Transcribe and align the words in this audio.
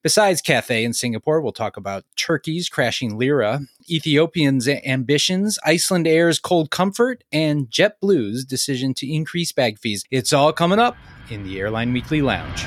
Besides 0.04 0.42
Cathay 0.42 0.84
in 0.84 0.92
Singapore, 0.92 1.40
we'll 1.40 1.54
talk 1.54 1.78
about 1.78 2.04
Turkey's 2.18 2.68
crashing 2.68 3.18
lira, 3.18 3.62
Ethiopian's 3.90 4.68
ambitions, 4.68 5.58
Icelandair's 5.66 6.40
cold 6.40 6.70
comfort, 6.70 7.24
and 7.32 7.70
JetBlue's 7.70 8.44
decision 8.44 8.94
to 8.96 9.10
increase 9.10 9.54
bag 9.54 9.80
fees. 9.80 10.04
It's 10.12 10.34
all 10.34 10.52
coming 10.52 10.78
up 10.78 10.98
in 11.30 11.46
the 11.46 11.58
Airline 11.58 11.94
Weekly 11.94 12.22
Lounge. 12.22 12.66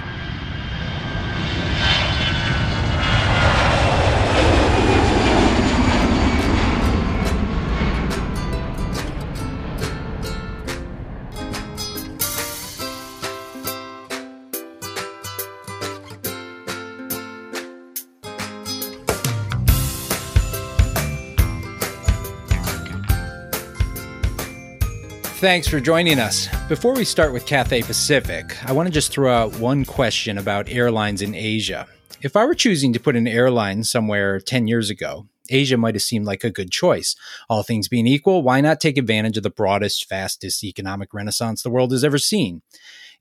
Thanks 25.46 25.68
for 25.68 25.78
joining 25.78 26.18
us. 26.18 26.48
Before 26.68 26.92
we 26.92 27.04
start 27.04 27.32
with 27.32 27.46
Cathay 27.46 27.82
Pacific, 27.82 28.56
I 28.68 28.72
want 28.72 28.88
to 28.88 28.92
just 28.92 29.12
throw 29.12 29.32
out 29.32 29.56
one 29.60 29.84
question 29.84 30.38
about 30.38 30.68
airlines 30.68 31.22
in 31.22 31.36
Asia. 31.36 31.86
If 32.20 32.34
I 32.34 32.44
were 32.44 32.52
choosing 32.52 32.92
to 32.92 32.98
put 32.98 33.14
an 33.14 33.28
airline 33.28 33.84
somewhere 33.84 34.40
10 34.40 34.66
years 34.66 34.90
ago, 34.90 35.28
Asia 35.48 35.76
might 35.76 35.94
have 35.94 36.02
seemed 36.02 36.26
like 36.26 36.42
a 36.42 36.50
good 36.50 36.72
choice. 36.72 37.14
All 37.48 37.62
things 37.62 37.86
being 37.86 38.08
equal, 38.08 38.42
why 38.42 38.60
not 38.60 38.80
take 38.80 38.98
advantage 38.98 39.36
of 39.36 39.44
the 39.44 39.50
broadest, 39.50 40.08
fastest 40.08 40.64
economic 40.64 41.14
renaissance 41.14 41.62
the 41.62 41.70
world 41.70 41.92
has 41.92 42.02
ever 42.02 42.18
seen? 42.18 42.62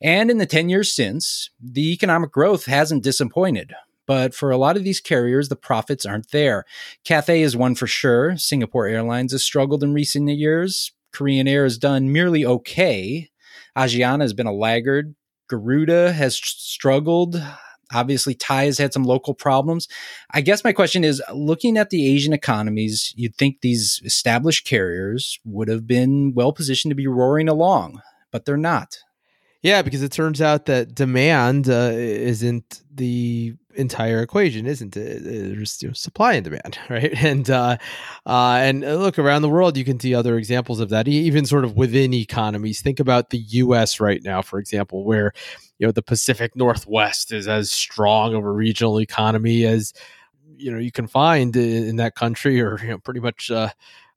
And 0.01 0.31
in 0.31 0.39
the 0.39 0.47
10 0.47 0.67
years 0.67 0.91
since, 0.91 1.51
the 1.61 1.93
economic 1.93 2.31
growth 2.31 2.65
hasn't 2.65 3.03
disappointed. 3.03 3.75
But 4.07 4.33
for 4.33 4.49
a 4.49 4.57
lot 4.57 4.77
of 4.77 4.83
these 4.83 4.99
carriers, 4.99 5.49
the 5.49 5.55
profits 5.55 6.07
aren't 6.07 6.31
there. 6.31 6.65
Cathay 7.03 7.43
is 7.43 7.55
one 7.55 7.75
for 7.75 7.85
sure. 7.85 8.35
Singapore 8.35 8.87
Airlines 8.87 9.31
has 9.31 9.43
struggled 9.43 9.83
in 9.83 9.93
recent 9.93 10.27
years. 10.27 10.91
Korean 11.15 11.47
Air 11.47 11.63
has 11.63 11.77
done 11.77 12.11
merely 12.11 12.45
okay. 12.45 13.29
Asiana 13.77 14.21
has 14.21 14.33
been 14.33 14.47
a 14.47 14.53
laggard. 14.53 15.15
Garuda 15.47 16.11
has 16.11 16.35
struggled. 16.35 17.41
Obviously, 17.93 18.33
Thai 18.33 18.65
has 18.65 18.77
had 18.77 18.93
some 18.93 19.03
local 19.03 19.33
problems. 19.33 19.87
I 20.31 20.41
guess 20.41 20.63
my 20.63 20.73
question 20.73 21.03
is 21.03 21.21
looking 21.33 21.77
at 21.77 21.89
the 21.89 22.13
Asian 22.13 22.33
economies, 22.33 23.13
you'd 23.15 23.35
think 23.35 23.61
these 23.61 24.01
established 24.03 24.65
carriers 24.65 25.39
would 25.45 25.67
have 25.67 25.87
been 25.87 26.33
well 26.33 26.51
positioned 26.51 26.91
to 26.91 26.95
be 26.95 27.07
roaring 27.07 27.47
along, 27.47 28.01
but 28.31 28.45
they're 28.45 28.57
not. 28.57 28.97
Yeah, 29.61 29.81
because 29.81 30.03
it 30.03 30.11
turns 30.11 30.41
out 30.41 30.65
that 30.65 30.93
demand 30.93 31.69
uh, 31.69 31.91
isn't 31.93 32.81
the 32.93 33.55
entire 33.75 34.21
equation, 34.21 34.65
isn't 34.65 34.95
it? 34.97 35.23
There's 35.23 35.81
you 35.81 35.89
know, 35.89 35.93
supply 35.93 36.33
and 36.33 36.43
demand, 36.43 36.77
right? 36.89 37.13
And 37.23 37.49
uh, 37.49 37.77
uh, 38.25 38.59
and 38.61 38.83
uh, 38.83 38.95
look 38.95 39.19
around 39.19 39.41
the 39.41 39.49
world, 39.49 39.77
you 39.77 39.85
can 39.85 39.99
see 39.99 40.13
other 40.15 40.37
examples 40.37 40.79
of 40.79 40.89
that, 40.89 41.07
even 41.07 41.45
sort 41.45 41.65
of 41.65 41.75
within 41.75 42.13
economies. 42.13 42.81
Think 42.81 42.99
about 42.99 43.29
the 43.29 43.39
U.S. 43.39 43.99
right 43.99 44.21
now, 44.23 44.41
for 44.41 44.59
example, 44.59 45.03
where 45.03 45.33
you 45.77 45.85
know 45.85 45.91
the 45.91 46.01
Pacific 46.01 46.55
Northwest 46.55 47.31
is 47.31 47.47
as 47.47 47.71
strong 47.71 48.33
of 48.33 48.43
a 48.43 48.51
regional 48.51 48.99
economy 48.99 49.65
as 49.65 49.93
you 50.57 50.71
know 50.71 50.79
you 50.79 50.91
can 50.91 51.07
find 51.07 51.55
in 51.55 51.97
that 51.97 52.15
country, 52.15 52.61
or 52.61 52.79
you 52.81 52.89
know 52.89 52.99
pretty 52.99 53.19
much. 53.19 53.51
Uh, 53.51 53.69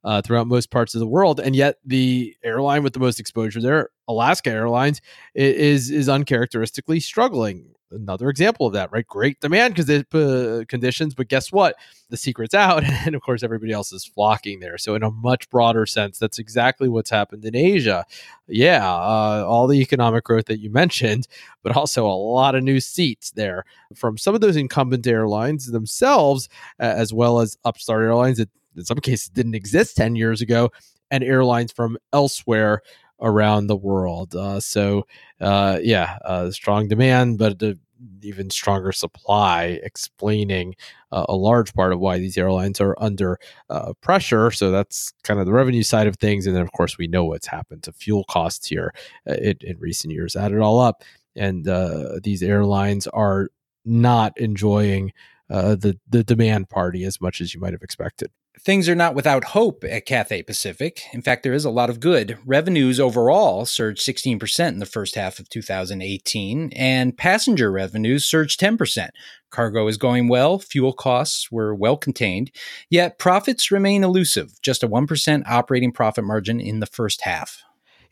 uh, 0.05 0.23
throughout 0.23 0.47
most 0.47 0.71
parts 0.71 0.95
of 0.95 1.01
the 1.01 1.07
world, 1.07 1.41
and 1.41 1.57
yet 1.57 1.77
the 1.85 2.35
airline 2.45 2.83
with 2.83 2.93
the 2.93 3.01
most 3.01 3.21
exposure 3.21 3.61
there, 3.61 3.91
Alaska 4.07 4.51
Airlines, 4.51 5.01
is 5.35 5.91
is 5.91 6.09
uncharacteristically 6.09 7.01
struggling 7.01 7.75
another 7.91 8.29
example 8.29 8.67
of 8.67 8.73
that, 8.75 8.91
right? 8.93 9.07
Great 9.07 9.41
demand 9.41 9.75
because 9.75 9.91
uh, 9.91 10.65
conditions, 10.69 11.15
but 11.15 11.29
guess 11.29 11.51
what? 11.51 11.77
The 12.11 12.17
secret's 12.17 12.55
out, 12.55 12.85
and 12.85 13.15
of 13.15 13.23
course, 13.23 13.43
everybody 13.43 13.73
else 13.73 13.93
is 13.93 14.05
flocking 14.05 14.61
there. 14.61 14.79
So, 14.79 14.95
in 14.95 15.03
a 15.03 15.11
much 15.11 15.49
broader 15.51 15.87
sense, 15.87 16.19
that's 16.19 16.39
exactly 16.39 16.89
what's 16.89 17.11
happened 17.11 17.45
in 17.45 17.57
Asia. 17.57 18.05
Yeah, 18.47 18.87
uh, 18.87 19.45
all 19.47 19.67
the 19.67 19.81
economic 19.81 20.25
growth 20.25 20.47
that 20.47 20.61
you 20.61 20.71
mentioned, 20.71 21.29
but 21.63 21.77
also 21.77 22.07
a 22.07 22.13
lot 22.13 22.55
of 22.55 22.63
new 22.63 22.81
seats 22.81 23.31
there 23.33 23.65
from 23.95 24.17
some 24.19 24.35
of 24.35 24.41
those 24.41 24.57
incumbent 24.57 25.07
airlines 25.07 25.67
themselves, 25.67 26.49
as 26.79 27.13
well 27.13 27.41
as 27.41 27.57
upstart 27.65 28.03
airlines 28.03 28.39
that 28.39 28.49
in 28.79 28.85
some 28.85 28.99
cases 28.99 29.29
didn't 29.29 29.55
exist 29.55 29.97
10 29.97 30.17
years 30.17 30.41
ago, 30.41 30.71
and 31.11 31.25
airlines 31.25 31.73
from 31.73 31.99
elsewhere 32.13 32.83
around 33.21 33.67
the 33.67 33.77
world. 33.77 34.35
Uh, 34.35 34.61
so, 34.61 35.07
uh, 35.41 35.79
yeah, 35.83 36.19
uh, 36.25 36.51
strong 36.51 36.89
demand, 36.89 37.39
but 37.39 37.63
even 38.23 38.49
stronger 38.49 38.93
supply, 38.93 39.81
explaining 39.83 40.77
uh, 41.11 41.27
a 41.29 41.35
large 41.35 41.75
part 41.75 41.93
of 41.93 41.99
why 41.99 42.19
these 42.19 42.39
airlines 42.39 42.81
are 42.81 42.95
under 42.99 43.39
uh, 43.71 43.93
pressure. 44.01 44.51
So 44.51 44.71
that's 44.71 45.13
kind 45.25 45.41
of 45.41 45.47
the 45.47 45.53
revenue 45.53 45.83
side 45.83 46.07
of 46.07 46.17
things, 46.17 46.47
and 46.47 46.55
then 46.55 46.63
of 46.63 46.73
course 46.73 46.97
we 46.97 47.09
know 47.09 47.25
what's 47.25 47.47
happened 47.47 47.83
to 47.85 47.93
fuel 47.93 48.25
costs 48.29 48.69
here 48.69 48.93
uh, 49.29 49.35
in, 49.35 49.57
in, 49.63 49.79
recent 49.79 50.13
years. 50.13 50.37
Add 50.37 50.53
it 50.53 50.61
all 50.61 50.79
up, 50.79 51.03
and 51.35 51.69
these 52.23 52.43
airlines 52.43 53.07
are 53.09 53.49
not 53.85 54.39
enjoying 54.39 55.13
the 55.49 55.99
the 56.09 56.23
demand 56.23 56.69
party 56.69 57.05
as 57.05 57.21
much 57.21 57.41
as 57.41 57.53
you 57.53 57.61
might 57.61 57.73
have 57.73 57.83
expected. 57.83 58.31
Things 58.61 58.89
are 58.89 58.95
not 58.95 59.15
without 59.15 59.45
hope 59.45 59.85
at 59.85 60.05
Cathay 60.05 60.43
Pacific. 60.43 61.03
In 61.13 61.23
fact, 61.23 61.43
there 61.43 61.53
is 61.53 61.65
a 61.65 61.71
lot 61.71 61.91
of 61.91 62.01
good. 62.01 62.39
Revenues 62.45 62.99
overall 62.99 63.65
surged 63.65 64.01
16% 64.01 64.69
in 64.69 64.79
the 64.79 64.87
first 64.87 65.15
half 65.15 65.39
of 65.39 65.49
2018, 65.49 66.73
and 66.75 67.17
passenger 67.17 67.71
revenues 67.71 68.25
surged 68.25 68.59
10%. 68.59 69.11
Cargo 69.51 69.87
is 69.87 69.97
going 69.97 70.29
well, 70.29 70.59
fuel 70.59 70.93
costs 70.93 71.53
were 71.53 71.75
well 71.75 71.97
contained, 71.97 72.51
yet 72.91 73.19
profits 73.19 73.71
remain 73.71 74.03
elusive, 74.03 74.61
just 74.61 74.83
a 74.83 74.89
1% 74.89 75.43
operating 75.47 75.93
profit 75.93 76.25
margin 76.25 76.61
in 76.61 76.81
the 76.81 76.87
first 76.87 77.23
half. 77.23 77.63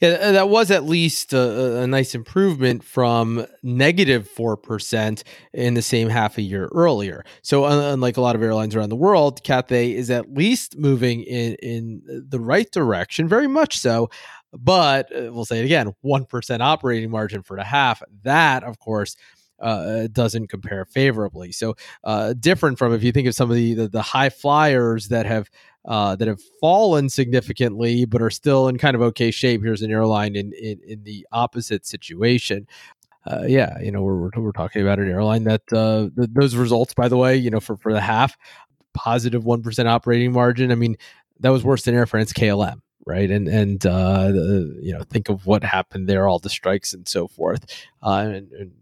Yeah, 0.00 0.32
that 0.32 0.50
was 0.50 0.70
at 0.70 0.84
least 0.84 1.32
a, 1.32 1.80
a, 1.80 1.86
nice 1.86 2.14
improvement 2.14 2.84
from 2.84 3.46
negative 3.62 4.28
4% 4.36 5.22
in 5.54 5.72
the 5.72 5.80
same 5.80 6.10
half 6.10 6.36
a 6.36 6.42
year 6.42 6.68
earlier. 6.74 7.24
So, 7.40 7.64
unlike 7.64 8.18
a 8.18 8.20
lot 8.20 8.36
of 8.36 8.42
airlines 8.42 8.76
around 8.76 8.90
the 8.90 8.96
world, 8.96 9.42
Cathay 9.42 9.94
is 9.94 10.10
at 10.10 10.34
least 10.34 10.76
moving 10.76 11.22
in, 11.22 11.54
in 11.62 12.02
the 12.28 12.40
right 12.40 12.70
direction, 12.70 13.26
very 13.26 13.46
much 13.46 13.78
so. 13.78 14.10
But 14.52 15.10
uh, 15.16 15.32
we'll 15.32 15.46
say 15.46 15.60
it 15.60 15.64
again 15.64 15.94
1% 16.04 16.60
operating 16.60 17.10
margin 17.10 17.42
for 17.42 17.56
the 17.56 17.64
half. 17.64 18.02
That, 18.22 18.64
of 18.64 18.78
course, 18.78 19.16
uh, 19.60 20.06
doesn't 20.12 20.48
compare 20.48 20.84
favorably. 20.84 21.52
So 21.52 21.74
uh, 22.04 22.34
different 22.38 22.78
from 22.78 22.94
if 22.94 23.02
you 23.02 23.12
think 23.12 23.28
of 23.28 23.34
some 23.34 23.50
of 23.50 23.56
the, 23.56 23.74
the, 23.74 23.88
the 23.88 24.02
high 24.02 24.30
flyers 24.30 25.08
that 25.08 25.26
have 25.26 25.50
uh, 25.84 26.16
that 26.16 26.26
have 26.26 26.40
fallen 26.60 27.08
significantly 27.08 28.04
but 28.04 28.20
are 28.20 28.30
still 28.30 28.68
in 28.68 28.76
kind 28.76 28.96
of 28.96 29.02
okay 29.02 29.30
shape. 29.30 29.62
Here's 29.62 29.82
an 29.82 29.90
airline 29.90 30.36
in 30.36 30.52
in, 30.52 30.80
in 30.86 31.02
the 31.04 31.26
opposite 31.32 31.86
situation. 31.86 32.66
Uh, 33.24 33.44
yeah, 33.46 33.78
you 33.80 33.90
know 33.90 34.02
we're, 34.02 34.30
we're 34.36 34.52
talking 34.52 34.82
about 34.82 34.98
an 34.98 35.10
airline 35.10 35.44
that 35.44 35.62
uh, 35.72 36.08
th- 36.16 36.30
those 36.32 36.54
results, 36.54 36.94
by 36.94 37.08
the 37.08 37.16
way, 37.16 37.36
you 37.36 37.50
know 37.50 37.60
for 37.60 37.76
for 37.76 37.92
the 37.92 38.00
half, 38.00 38.36
positive 38.94 39.44
one 39.44 39.62
percent 39.62 39.88
operating 39.88 40.32
margin. 40.32 40.70
I 40.70 40.74
mean 40.74 40.96
that 41.40 41.50
was 41.50 41.64
worse 41.64 41.82
than 41.82 41.94
Air 41.94 42.06
France 42.06 42.32
KLM 42.32 42.80
right? 43.06 43.30
And 43.30 43.46
and 43.46 43.86
uh, 43.86 44.32
the, 44.32 44.78
you 44.82 44.92
know, 44.92 45.02
think 45.04 45.28
of 45.28 45.46
what 45.46 45.62
happened 45.62 46.08
there, 46.08 46.28
all 46.28 46.40
the 46.40 46.50
strikes 46.50 46.92
and 46.92 47.06
so 47.08 47.28
forth. 47.28 47.64
Uh, 48.02 48.32
and, 48.34 48.52
and 48.52 48.72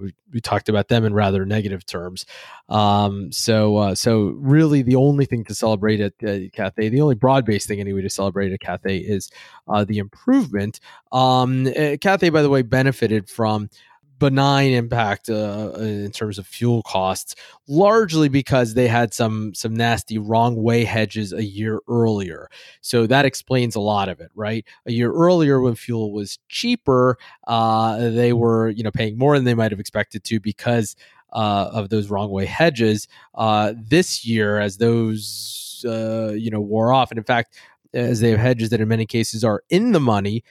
we, 0.00 0.14
we, 0.32 0.40
talked 0.40 0.68
about 0.68 0.88
them 0.88 1.04
in 1.04 1.12
rather 1.12 1.44
negative 1.44 1.84
terms. 1.84 2.24
Um, 2.68 3.30
so 3.32 3.76
uh, 3.76 3.94
so 3.94 4.34
really, 4.36 4.82
the 4.82 4.96
only 4.96 5.24
thing 5.24 5.44
to 5.44 5.54
celebrate 5.54 6.00
at 6.00 6.14
uh, 6.26 6.48
Cathay, 6.52 6.88
the 6.88 7.00
only 7.00 7.16
broad 7.16 7.44
based 7.44 7.68
thing 7.68 7.80
anyway 7.80 8.02
to 8.02 8.10
celebrate 8.10 8.52
at 8.52 8.60
Cathay 8.60 8.98
is 8.98 9.30
uh, 9.68 9.84
the 9.84 9.98
improvement. 9.98 10.78
Um, 11.10 11.66
uh, 11.66 11.96
Cathay, 12.00 12.30
by 12.30 12.42
the 12.42 12.50
way, 12.50 12.62
benefited 12.62 13.28
from 13.28 13.68
benign 14.22 14.70
impact 14.70 15.28
uh, 15.28 15.72
in 15.78 16.12
terms 16.12 16.38
of 16.38 16.46
fuel 16.46 16.80
costs, 16.84 17.34
largely 17.66 18.28
because 18.28 18.74
they 18.74 18.86
had 18.86 19.12
some 19.12 19.52
some 19.52 19.74
nasty 19.74 20.16
wrong 20.16 20.54
way 20.62 20.84
hedges 20.84 21.32
a 21.32 21.44
year 21.44 21.80
earlier. 21.88 22.48
So 22.82 23.08
that 23.08 23.24
explains 23.24 23.74
a 23.74 23.80
lot 23.80 24.08
of 24.08 24.20
it, 24.20 24.30
right? 24.36 24.64
A 24.86 24.92
year 24.92 25.12
earlier, 25.12 25.60
when 25.60 25.74
fuel 25.74 26.12
was 26.12 26.38
cheaper, 26.48 27.18
uh, 27.48 28.10
they 28.10 28.32
were 28.32 28.68
you 28.68 28.84
know 28.84 28.92
paying 28.92 29.18
more 29.18 29.36
than 29.36 29.44
they 29.44 29.54
might 29.54 29.72
have 29.72 29.80
expected 29.80 30.22
to 30.24 30.38
because 30.38 30.94
uh, 31.32 31.70
of 31.72 31.88
those 31.88 32.08
wrong 32.08 32.30
way 32.30 32.46
hedges. 32.46 33.08
Uh, 33.34 33.72
this 33.76 34.24
year, 34.24 34.60
as 34.60 34.76
those 34.76 35.84
uh, 35.88 36.30
you 36.30 36.50
know 36.50 36.60
wore 36.60 36.92
off, 36.92 37.10
and 37.10 37.18
in 37.18 37.24
fact, 37.24 37.56
as 37.92 38.20
they 38.20 38.30
have 38.30 38.38
hedges 38.38 38.70
that 38.70 38.80
in 38.80 38.86
many 38.86 39.04
cases 39.04 39.42
are 39.42 39.64
in 39.68 39.90
the 39.90 40.00
money 40.00 40.44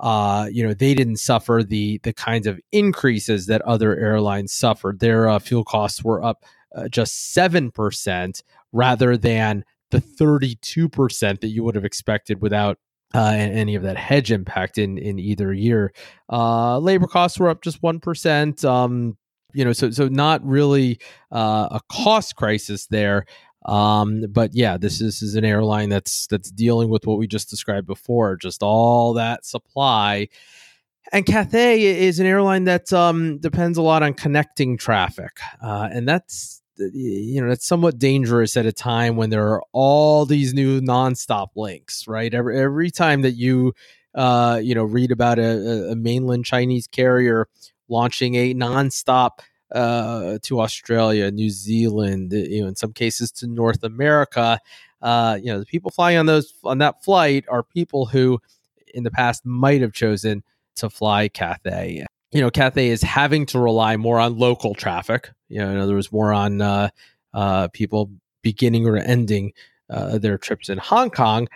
uh, 0.00 0.48
you 0.50 0.66
know, 0.66 0.74
they 0.74 0.94
didn't 0.94 1.18
suffer 1.18 1.62
the 1.66 1.98
the 2.02 2.12
kinds 2.12 2.46
of 2.46 2.60
increases 2.72 3.46
that 3.46 3.62
other 3.62 3.96
airlines 3.96 4.52
suffered. 4.52 5.00
Their 5.00 5.28
uh, 5.28 5.38
fuel 5.38 5.64
costs 5.64 6.02
were 6.02 6.22
up 6.22 6.44
uh, 6.74 6.88
just 6.88 7.32
seven 7.32 7.70
percent 7.70 8.42
rather 8.72 9.16
than 9.16 9.64
the 9.90 10.00
thirty 10.00 10.56
two 10.56 10.88
percent 10.88 11.40
that 11.40 11.48
you 11.48 11.62
would 11.62 11.74
have 11.74 11.84
expected 11.84 12.40
without 12.40 12.78
uh, 13.14 13.34
any 13.36 13.74
of 13.74 13.82
that 13.82 13.96
hedge 13.96 14.32
impact 14.32 14.78
in 14.78 14.98
in 14.98 15.18
either 15.18 15.52
year. 15.52 15.92
Uh, 16.30 16.78
labor 16.78 17.06
costs 17.06 17.38
were 17.38 17.48
up 17.48 17.62
just 17.62 17.82
one 17.82 18.00
percent. 18.00 18.64
Um, 18.64 19.16
you 19.54 19.64
know, 19.64 19.72
so 19.72 19.90
so 19.90 20.08
not 20.08 20.44
really 20.44 20.98
uh, 21.30 21.68
a 21.70 21.80
cost 21.90 22.36
crisis 22.36 22.86
there. 22.86 23.26
Um, 23.64 24.24
but 24.28 24.54
yeah, 24.54 24.76
this 24.76 24.94
is, 24.94 25.20
this 25.20 25.22
is 25.22 25.34
an 25.34 25.44
airline 25.44 25.88
that's 25.88 26.26
that's 26.26 26.50
dealing 26.50 26.88
with 26.88 27.06
what 27.06 27.18
we 27.18 27.26
just 27.26 27.50
described 27.50 27.86
before, 27.86 28.36
just 28.36 28.62
all 28.62 29.14
that 29.14 29.44
supply. 29.44 30.28
And 31.12 31.26
Cathay 31.26 31.82
is 31.82 32.20
an 32.20 32.26
airline 32.26 32.64
that 32.64 32.92
um, 32.92 33.38
depends 33.38 33.76
a 33.78 33.82
lot 33.82 34.02
on 34.02 34.14
connecting 34.14 34.78
traffic, 34.78 35.40
uh, 35.62 35.88
and 35.92 36.08
that's 36.08 36.62
you 36.78 37.40
know 37.40 37.48
that's 37.48 37.66
somewhat 37.66 37.98
dangerous 37.98 38.56
at 38.56 38.66
a 38.66 38.72
time 38.72 39.16
when 39.16 39.30
there 39.30 39.46
are 39.48 39.62
all 39.72 40.24
these 40.24 40.54
new 40.54 40.80
nonstop 40.80 41.48
links. 41.54 42.06
Right, 42.08 42.32
every 42.32 42.58
every 42.58 42.90
time 42.90 43.22
that 43.22 43.32
you 43.32 43.74
uh, 44.14 44.60
you 44.62 44.74
know 44.74 44.84
read 44.84 45.10
about 45.10 45.38
a, 45.38 45.90
a 45.90 45.96
mainland 45.96 46.44
Chinese 46.44 46.86
carrier 46.86 47.48
launching 47.88 48.34
a 48.36 48.54
nonstop 48.54 49.40
uh, 49.74 50.38
to 50.42 50.60
Australia, 50.60 51.30
New 51.30 51.50
Zealand, 51.50 52.32
you 52.32 52.62
know, 52.62 52.68
in 52.68 52.76
some 52.76 52.92
cases 52.92 53.30
to 53.32 53.46
North 53.46 53.82
America. 53.82 54.60
Uh, 55.00 55.38
you 55.42 55.52
know, 55.52 55.58
the 55.58 55.66
people 55.66 55.90
flying 55.90 56.18
on 56.18 56.26
those 56.26 56.54
on 56.64 56.78
that 56.78 57.02
flight 57.02 57.44
are 57.48 57.62
people 57.62 58.06
who, 58.06 58.38
in 58.94 59.02
the 59.02 59.10
past, 59.10 59.44
might 59.44 59.80
have 59.80 59.92
chosen 59.92 60.42
to 60.76 60.88
fly 60.88 61.28
Cathay. 61.28 62.04
You 62.30 62.40
know, 62.40 62.50
Cathay 62.50 62.88
is 62.88 63.02
having 63.02 63.46
to 63.46 63.58
rely 63.58 63.96
more 63.96 64.18
on 64.18 64.38
local 64.38 64.74
traffic. 64.74 65.30
You 65.48 65.58
know, 65.58 65.70
in 65.70 65.78
other 65.78 65.94
words, 65.94 66.12
more 66.12 66.32
on 66.32 66.60
uh, 66.60 66.88
uh, 67.34 67.68
people 67.68 68.10
beginning 68.42 68.86
or 68.86 68.96
ending 68.96 69.52
uh, 69.92 70.18
their 70.18 70.38
trips 70.38 70.68
in 70.68 70.78
Hong 70.78 71.10
Kong. 71.10 71.48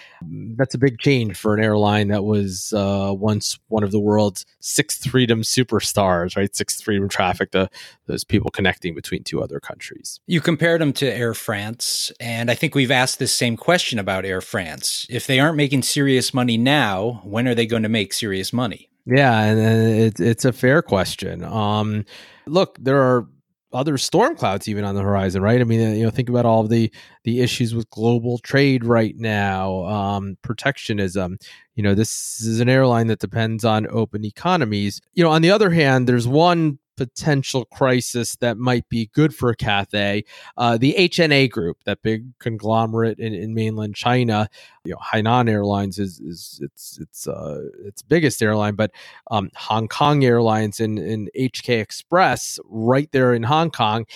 That's 0.57 0.75
a 0.75 0.79
big 0.79 0.99
change 0.99 1.37
for 1.37 1.55
an 1.55 1.65
airline 1.65 2.09
that 2.09 2.25
was 2.25 2.73
uh, 2.73 3.13
once 3.17 3.59
one 3.69 3.83
of 3.83 3.91
the 3.91 4.01
world's 4.01 4.45
sixth 4.61 5.09
freedom 5.09 5.43
superstars, 5.43 6.37
right? 6.37 6.55
Sixth 6.55 6.83
freedom 6.83 7.09
traffic, 7.09 7.53
the, 7.53 7.71
those 8.07 8.25
people 8.25 8.51
connecting 8.51 8.95
between 8.95 9.25
two 9.25 9.43
other 9.43 9.59
countries. 9.59 10.21
You 10.27 10.41
compared 10.41 10.81
them 10.81 10.93
to 10.95 11.07
Air 11.07 11.35
France, 11.35 12.13
and 12.21 12.51
I 12.51 12.55
think 12.55 12.75
we've 12.75 12.91
asked 12.91 13.19
this 13.19 13.35
same 13.35 13.57
question 13.57 13.99
about 13.99 14.25
Air 14.25 14.41
France. 14.41 15.07
If 15.09 15.27
they 15.27 15.41
aren't 15.41 15.57
making 15.57 15.83
serious 15.83 16.35
money 16.35 16.57
now, 16.57 17.21
when 17.25 17.49
are 17.49 17.55
they 17.55 17.67
going 17.67 17.83
to 17.83 17.89
make 17.89 18.13
serious 18.13 18.53
money? 18.53 18.91
Yeah, 19.07 19.41
and 19.41 19.61
it, 19.61 20.21
it's 20.21 20.45
a 20.45 20.53
fair 20.53 20.83
question. 20.83 21.45
Um, 21.45 22.05
look, 22.47 22.77
there 22.81 23.01
are 23.01 23.29
other 23.73 23.99
storm 23.99 24.37
clouds 24.37 24.69
even 24.69 24.85
on 24.85 24.95
the 24.95 25.03
horizon, 25.03 25.43
right? 25.43 25.61
I 25.61 25.65
mean, 25.65 25.97
you 25.97 26.05
know, 26.05 26.11
think 26.11 26.29
about 26.29 26.47
all 26.47 26.63
the 26.65 26.91
the 27.25 27.41
issues 27.41 27.75
with 27.75 27.91
global 27.91 28.39
trade 28.39 28.85
right 28.85 29.15
now, 29.17 29.85
um, 29.87 30.37
protectionism. 30.43 31.39
You 31.75 31.83
know, 31.83 31.95
this 31.95 32.41
is 32.41 32.61
an 32.61 32.69
airline 32.69 33.09
that 33.09 33.19
depends 33.19 33.65
on 33.65 33.87
open 33.91 34.25
economies. 34.25 35.01
You 35.15 35.25
know, 35.25 35.31
on 35.31 35.43
the 35.43 35.51
other 35.51 35.71
hand, 35.71 36.09
there's 36.09 36.29
one 36.29 36.79
potential 36.97 37.65
crisis 37.67 38.37
that 38.37 38.57
might 38.59 38.89
be 38.89 39.11
good 39.13 39.35
for 39.35 39.55
Cathay. 39.55 40.25
Uh, 40.57 40.77
the 40.77 40.95
HNA 40.99 41.51
Group, 41.51 41.79
that 41.85 42.03
big 42.03 42.39
conglomerate 42.39 43.19
in, 43.19 43.35
in 43.35 43.55
mainland 43.55 43.95
China, 43.95 44.49
you 44.85 44.93
know, 44.93 44.99
Hainan 44.99 45.51
Airlines 45.51 45.99
is 45.99 46.21
is 46.21 46.61
its 46.63 46.99
its 46.99 47.27
uh, 47.27 47.63
its 47.85 48.03
biggest 48.03 48.43
airline, 48.43 48.75
but 48.75 48.91
um, 49.31 49.51
Hong 49.57 49.89
Kong 49.89 50.25
Airlines 50.25 50.81
and, 50.81 50.99
and 50.99 51.31
HK 51.39 51.81
Express, 51.81 52.59
right 52.65 53.11
there 53.13 53.35
in 53.35 53.43
Hong 53.43 53.71
Kong. 53.71 54.07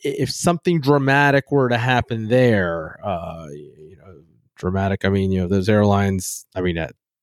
If 0.00 0.30
something 0.30 0.80
dramatic 0.80 1.50
were 1.50 1.68
to 1.68 1.78
happen 1.78 2.28
there, 2.28 3.00
uh, 3.04 3.48
you 3.50 3.96
know, 3.96 4.22
dramatic. 4.54 5.04
I 5.04 5.08
mean, 5.08 5.32
you 5.32 5.40
know, 5.40 5.48
those 5.48 5.68
airlines. 5.68 6.46
I 6.54 6.60
mean, 6.60 6.76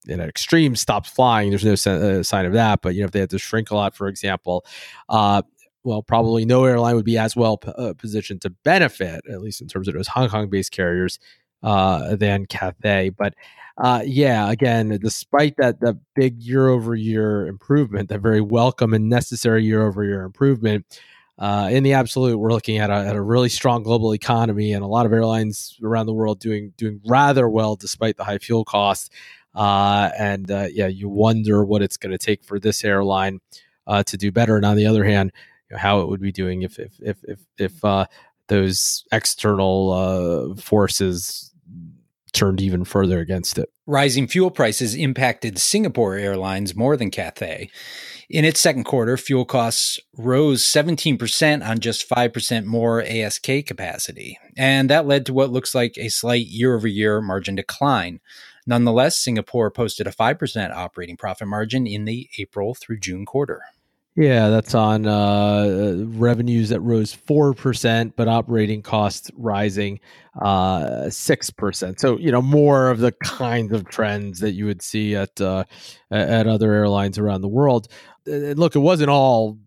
in 0.08 0.20
an 0.20 0.30
extreme 0.30 0.76
stops 0.76 1.10
flying, 1.10 1.50
there's 1.50 1.86
no 1.86 1.92
uh, 1.92 2.24
sign 2.24 2.46
of 2.46 2.54
that. 2.54 2.82
But 2.82 2.96
you 2.96 3.02
know, 3.02 3.06
if 3.06 3.12
they 3.12 3.20
had 3.20 3.30
to 3.32 3.40
shrink 3.40 3.72
a 3.72 3.76
lot, 3.76 3.96
for 3.96 4.08
example, 4.08 4.66
uh, 5.10 5.42
well, 5.84 6.02
probably 6.02 6.46
no 6.46 6.66
airline 6.66 6.96
would 6.96 7.06
be 7.06 7.18
as 7.18 7.36
well 7.36 7.58
p- 7.58 7.72
uh, 7.78 7.94
positioned 7.94 8.42
to 8.42 8.50
benefit, 8.50 9.22
at 9.30 9.42
least 9.42 9.62
in 9.62 9.68
terms 9.68 9.88
of 9.88 9.94
those 9.94 10.08
Hong 10.08 10.30
Kong-based 10.30 10.72
carriers, 10.72 11.20
uh, 11.64 12.16
than 12.16 12.46
Cathay. 12.46 13.10
But 13.10 13.36
uh, 13.78 14.02
yeah, 14.06 14.50
again, 14.50 14.98
despite 15.02 15.58
that 15.58 15.82
that 15.82 16.00
big 16.16 16.42
year-over-year 16.42 17.48
improvement, 17.48 18.10
that 18.10 18.22
very 18.22 18.42
welcome 18.42 18.94
and 18.94 19.10
necessary 19.10 19.64
year-over-year 19.64 20.24
improvement. 20.24 20.86
Uh, 21.38 21.68
in 21.70 21.84
the 21.84 21.92
absolute, 21.92 22.38
we're 22.38 22.52
looking 22.52 22.78
at 22.78 22.90
a, 22.90 22.94
at 22.94 23.16
a 23.16 23.22
really 23.22 23.50
strong 23.50 23.84
global 23.84 24.14
economy 24.14 24.72
and 24.72 24.84
a 24.84 24.88
lot 24.88 25.06
of 25.06 25.12
airlines 25.12 25.78
around 25.84 26.06
the 26.06 26.14
world 26.14 26.40
doing 26.40 26.72
doing 26.78 27.02
rather 27.06 27.50
well 27.50 27.76
despite 27.76 28.16
the 28.16 28.24
high 28.24 28.38
fuel 28.38 28.64
costs. 28.64 29.10
Uh, 29.56 30.10
and 30.18 30.52
uh, 30.52 30.68
yeah, 30.72 30.88
you 30.88 31.10
wonder 31.10 31.64
what 31.64 31.82
it's 31.82 31.98
going 31.98 32.12
to 32.12 32.18
take 32.18 32.44
for 32.44 32.60
this 32.60 32.84
airline 32.84 33.40
uh, 33.88 34.04
to 34.04 34.18
do 34.18 34.32
better. 34.32 34.56
And 34.58 34.66
on 34.66 34.76
the 34.76 34.86
other 34.86 35.06
hand, 35.06 35.32
you 35.70 35.76
know, 35.76 35.80
how 35.80 36.02
it 36.02 36.10
would 36.10 36.22
be 36.22 36.32
doing 36.32 36.62
if 36.62 36.78
if 36.78 36.94
if 37.00 37.18
if, 37.24 37.40
if 37.58 37.86
uh, 37.86 38.06
those 38.48 39.04
external 39.12 39.92
uh, 39.92 40.62
forces 40.62 41.52
turned 42.36 42.62
even 42.62 42.84
further 42.84 43.20
against 43.20 43.58
it. 43.58 43.70
Rising 43.88 44.28
fuel 44.28 44.52
prices 44.52 44.94
impacted 44.94 45.58
Singapore 45.58 46.16
Airlines 46.16 46.76
more 46.76 46.98
than 46.98 47.10
Cathay. 47.10 47.70
In 48.30 48.44
its 48.44 48.60
second 48.60 48.84
quarter, 48.84 49.16
fuel 49.16 49.46
costs 49.46 50.00
rose 50.18 50.64
17% 50.64 51.66
on 51.66 51.80
just 51.80 52.10
5% 52.10 52.66
more 52.66 53.02
ASK 53.04 53.46
capacity. 53.66 54.38
And 54.58 54.90
that 54.90 55.08
led 55.08 55.26
to 55.28 55.34
what 55.34 55.52
looks 55.52 55.74
like 55.74 55.98
a 55.98 56.10
slight 56.10 56.48
year 56.48 56.76
over 56.76 56.88
year 56.88 57.22
margin 57.22 57.56
decline. 57.56 58.20
Nonetheless, 58.68 59.18
Singapore 59.18 59.70
posted 59.72 60.08
a 60.08 60.12
5% 60.12 60.72
operating 60.72 61.18
profit 61.18 61.48
margin 61.48 61.86
in 61.86 62.06
the 62.06 62.30
April 62.38 62.74
through 62.74 63.00
June 63.00 63.26
quarter. 63.26 63.62
Yeah, 64.18 64.48
that's 64.48 64.74
on 64.74 65.06
uh, 65.06 66.06
revenues 66.08 66.70
that 66.70 66.80
rose 66.80 67.14
4%, 67.14 68.14
but 68.16 68.30
operating 68.30 68.82
costs 68.82 69.30
rising 69.36 70.00
uh, 70.42 71.08
6%. 71.08 72.00
So, 72.00 72.18
you 72.18 72.32
know, 72.32 72.42
more 72.42 72.90
of 72.90 73.00
the 73.00 73.12
kinds 73.12 73.74
of 73.74 73.90
trends 73.90 74.40
that 74.40 74.54
you 74.54 74.68
would 74.68 74.82
see 74.82 75.16
at, 75.16 75.42
uh, 75.42 75.66
at 76.10 76.48
other 76.48 76.72
airlines 76.72 77.18
around 77.18 77.42
the 77.42 77.50
world. 77.50 77.90
And 78.26 78.58
Look, 78.58 78.78
it 78.78 78.80
wasn't 78.80 79.10
all 79.10 79.60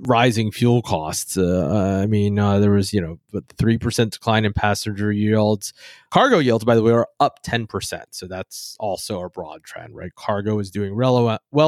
rising 0.00 0.50
fuel 0.50 0.82
costs. 0.82 1.36
Uh, 1.36 2.00
I 2.02 2.06
mean, 2.06 2.38
uh, 2.38 2.58
there 2.58 2.70
was 2.70 2.92
you 2.92 3.00
know 3.00 3.18
three 3.58 3.78
percent 3.78 4.12
decline 4.12 4.44
in 4.44 4.52
passenger 4.52 5.12
yields. 5.12 5.72
Cargo 6.10 6.38
yields, 6.38 6.64
by 6.64 6.74
the 6.74 6.82
way, 6.82 6.92
are 6.92 7.08
up 7.20 7.40
ten 7.42 7.66
percent. 7.66 8.08
So 8.10 8.26
that's 8.26 8.76
also 8.80 9.20
a 9.22 9.30
broad 9.30 9.64
trend, 9.64 9.94
right? 9.94 10.14
Cargo 10.14 10.58
is 10.58 10.70
doing 10.70 10.96
well 10.96 11.18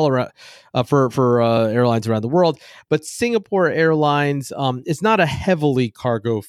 around, 0.06 0.32
uh, 0.74 0.82
for 0.82 1.10
for 1.10 1.42
uh, 1.42 1.66
airlines 1.68 2.06
around 2.06 2.22
the 2.22 2.28
world, 2.28 2.58
but 2.88 3.04
Singapore 3.04 3.68
Airlines 3.68 4.52
um, 4.56 4.82
is 4.86 5.02
not 5.02 5.20
a 5.20 5.26
heavily 5.26 5.90
cargo. 5.90 6.42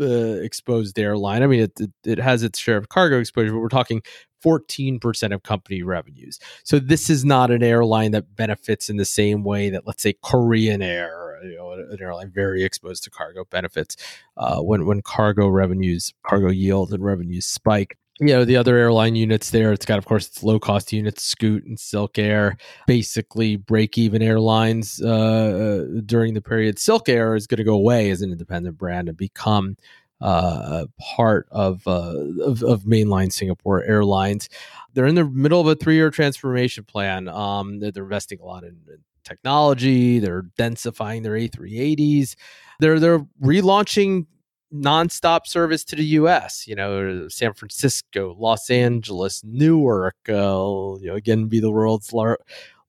Exposed 0.00 0.98
airline. 0.98 1.42
I 1.42 1.46
mean, 1.46 1.60
it, 1.60 1.72
it, 1.80 1.90
it 2.04 2.18
has 2.18 2.42
its 2.42 2.58
share 2.58 2.76
of 2.76 2.88
cargo 2.88 3.18
exposure, 3.18 3.52
but 3.52 3.60
we're 3.60 3.68
talking 3.68 4.02
14% 4.44 5.34
of 5.34 5.42
company 5.42 5.82
revenues. 5.82 6.38
So 6.64 6.78
this 6.78 7.10
is 7.10 7.24
not 7.24 7.50
an 7.50 7.62
airline 7.62 8.12
that 8.12 8.36
benefits 8.36 8.88
in 8.88 8.96
the 8.96 9.04
same 9.04 9.44
way 9.44 9.70
that, 9.70 9.86
let's 9.86 10.02
say, 10.02 10.14
Korean 10.22 10.82
Air, 10.82 11.40
you 11.42 11.56
know, 11.56 11.72
an 11.72 11.98
airline 12.00 12.30
very 12.30 12.62
exposed 12.64 13.04
to 13.04 13.10
cargo 13.10 13.44
benefits 13.44 13.96
uh, 14.36 14.60
when 14.60 14.86
when 14.86 15.02
cargo 15.02 15.48
revenues, 15.48 16.12
cargo 16.26 16.48
yield, 16.48 16.92
and 16.92 17.04
revenues 17.04 17.46
spike. 17.46 17.96
You 18.20 18.34
know 18.34 18.44
the 18.44 18.56
other 18.56 18.76
airline 18.76 19.14
units 19.14 19.50
there 19.50 19.72
it's 19.72 19.86
got 19.86 19.98
of 19.98 20.04
course 20.04 20.26
it's 20.26 20.42
low 20.42 20.58
cost 20.58 20.92
units 20.92 21.22
scoot 21.22 21.64
and 21.64 21.78
SilkAir 21.78 22.58
basically 22.86 23.54
break 23.56 23.96
even 23.96 24.22
airlines 24.22 25.00
uh, 25.00 25.86
during 26.04 26.34
the 26.34 26.42
period 26.42 26.76
SilkAir 26.76 27.36
is 27.36 27.46
going 27.46 27.58
to 27.58 27.64
go 27.64 27.74
away 27.74 28.10
as 28.10 28.20
an 28.20 28.32
independent 28.32 28.76
brand 28.76 29.08
and 29.08 29.16
become 29.16 29.76
uh, 30.20 30.86
part 30.98 31.46
of, 31.50 31.86
uh, 31.86 32.14
of, 32.42 32.62
of 32.62 32.82
mainline 32.82 33.32
Singapore 33.32 33.84
Airlines. 33.84 34.48
They're 34.94 35.06
in 35.06 35.14
the 35.14 35.24
middle 35.24 35.60
of 35.60 35.68
a 35.68 35.76
three 35.76 35.94
year 35.94 36.10
transformation 36.10 36.84
plan. 36.84 37.28
Um, 37.28 37.78
they're, 37.78 37.92
they're, 37.92 38.02
investing 38.02 38.40
a 38.40 38.44
lot 38.44 38.64
in, 38.64 38.76
in 38.88 38.98
technology. 39.22 40.18
They're 40.18 40.42
densifying 40.58 41.22
their 41.22 41.34
A380s. 41.34 42.34
They're 42.80 42.98
they're 42.98 43.20
relaunching 43.42 44.26
nonstop 44.74 45.46
service 45.46 45.84
to 45.84 45.96
the 45.96 46.04
U.S. 46.04 46.66
You 46.66 46.74
know, 46.74 47.28
San 47.28 47.54
Francisco, 47.54 48.34
Los 48.38 48.70
Angeles, 48.70 49.42
Newark. 49.44 50.16
Uh, 50.28 50.96
you 51.00 51.08
know, 51.08 51.14
again, 51.14 51.46
be 51.46 51.60
the 51.60 51.70
world's 51.70 52.12
lar- 52.12 52.38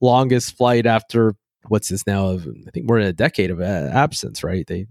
longest 0.02 0.58
flight 0.58 0.86
after 0.86 1.36
what's 1.68 1.90
this 1.90 2.08
now? 2.08 2.28
Of 2.28 2.48
I 2.68 2.72
think 2.72 2.88
more 2.88 3.00
than 3.00 3.10
a 3.10 3.14
decade 3.14 3.52
of 3.52 3.60
uh, 3.62 3.90
absence. 3.92 4.44
Right? 4.44 4.66
They 4.66 4.88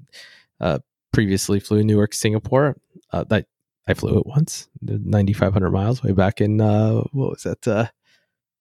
uh, 0.60 0.78
previously 1.12 1.60
flew 1.60 1.82
Newark, 1.84 2.14
Singapore. 2.14 2.76
Uh, 3.12 3.24
that 3.24 3.46
I 3.86 3.94
flew 3.94 4.18
it 4.18 4.26
once, 4.26 4.68
9,500 4.82 5.70
miles 5.70 6.02
way 6.02 6.12
back 6.12 6.42
in 6.42 6.60
uh, 6.60 7.00
what 7.12 7.30
was 7.30 7.42
that? 7.44 7.66
Uh, 7.66 7.86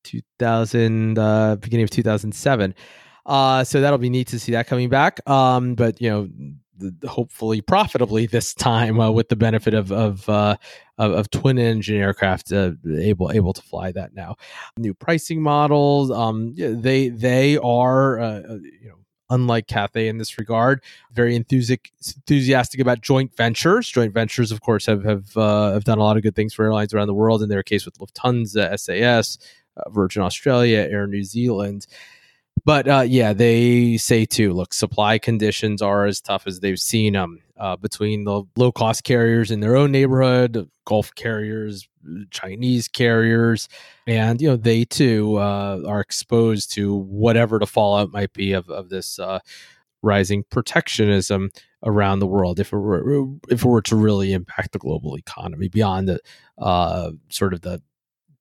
2000, 0.06 1.20
uh, 1.20 1.58
beginning 1.58 1.84
of 1.84 1.90
2007. 1.90 2.74
Uh, 3.26 3.64
so 3.66 3.82
that'll 3.82 3.98
be 4.00 4.10
neat 4.10 4.28
to 4.28 4.40
see 4.40 4.54
that 4.54 4.68
coming 4.68 4.88
back. 4.88 5.20
Um, 5.30 5.76
but 5.76 6.02
you 6.02 6.10
know, 6.10 6.30
hopefully 7.08 7.62
profitably 7.62 8.26
this 8.26 8.54
time 8.54 9.00
uh, 9.00 9.12
with 9.12 9.30
the 9.30 9.36
benefit 9.36 9.74
of 9.74 9.92
of, 9.92 10.28
uh, 10.30 10.56
of, 10.98 11.12
of 11.12 11.30
twin 11.30 11.58
engine 11.58 11.98
aircraft 11.98 12.52
uh, 12.52 12.72
able 13.00 13.32
able 13.32 13.54
to 13.54 13.62
fly 13.62 13.92
that 13.92 14.14
now. 14.14 14.36
New 14.78 14.94
pricing 14.94 15.42
models. 15.42 16.12
Um, 16.12 16.54
they 16.56 17.10
they 17.10 17.58
are 17.58 18.20
uh, 18.20 18.42
uh, 18.42 18.58
you 18.82 18.90
know 18.90 18.96
unlike 19.30 19.68
Cathay 19.68 20.08
in 20.08 20.20
this 20.20 20.38
regard, 20.38 20.82
very 21.12 21.36
enthusiastic 21.36 21.92
enthusiastic 22.16 22.80
about 22.80 23.02
joint 23.02 23.36
ventures. 23.36 23.90
Joint 23.90 24.14
ventures, 24.14 24.52
of 24.52 24.62
course, 24.62 24.86
have 24.86 25.04
have 25.04 25.36
uh, 25.36 25.74
have 25.74 25.84
done 25.84 25.98
a 25.98 26.04
lot 26.04 26.18
of 26.18 26.24
good 26.24 26.36
things 26.36 26.54
for 26.54 26.66
airlines 26.66 26.94
around 26.94 27.08
the 27.08 27.14
world. 27.14 27.42
In 27.42 27.50
their 27.50 27.64
case, 27.64 27.86
with 27.86 27.98
Lufthansa, 27.98 28.78
SAS, 28.80 29.38
Virgin 29.90 30.22
Australia, 30.22 30.80
Air 30.80 31.08
New 31.08 31.24
Zealand. 31.24 31.88
But 32.68 32.86
uh, 32.86 33.06
yeah, 33.08 33.32
they 33.32 33.96
say 33.96 34.26
too. 34.26 34.52
Look, 34.52 34.74
supply 34.74 35.20
conditions 35.20 35.82
are 35.82 36.06
as 36.06 36.20
tough 36.20 36.46
as 36.46 36.60
they've 36.60 36.78
seen 36.78 37.14
them 37.14 37.40
uh, 37.58 37.78
between 37.78 38.26
the 38.26 38.44
low 38.58 38.74
cost 38.74 39.06
carriers 39.06 39.52
in 39.52 39.62
their 39.62 39.78
own 39.78 39.90
neighborhood, 39.90 40.70
Gulf 40.84 41.16
carriers, 41.16 41.88
Chinese 42.30 42.90
carriers, 42.90 43.70
and 44.06 44.42
you 44.42 44.50
know 44.50 44.58
they 44.58 44.84
too 44.84 45.38
uh, 45.38 45.82
are 45.88 46.02
exposed 46.02 46.74
to 46.74 46.94
whatever 46.94 47.58
the 47.58 47.66
fallout 47.66 48.12
might 48.12 48.34
be 48.34 48.52
of 48.52 48.70
of 48.70 48.90
this 48.90 49.18
uh, 49.18 49.40
rising 50.02 50.44
protectionism 50.50 51.52
around 51.86 52.20
the 52.20 52.28
world. 52.28 52.60
If 52.60 52.74
it 52.74 52.78
were 52.78 53.30
if 53.48 53.64
it 53.64 53.66
were 53.66 53.82
to 53.84 53.96
really 53.96 54.34
impact 54.34 54.74
the 54.74 54.80
global 54.80 55.18
economy 55.18 55.70
beyond 55.70 56.10
the 56.10 56.20
uh, 56.58 57.12
sort 57.30 57.54
of 57.54 57.62
the 57.62 57.82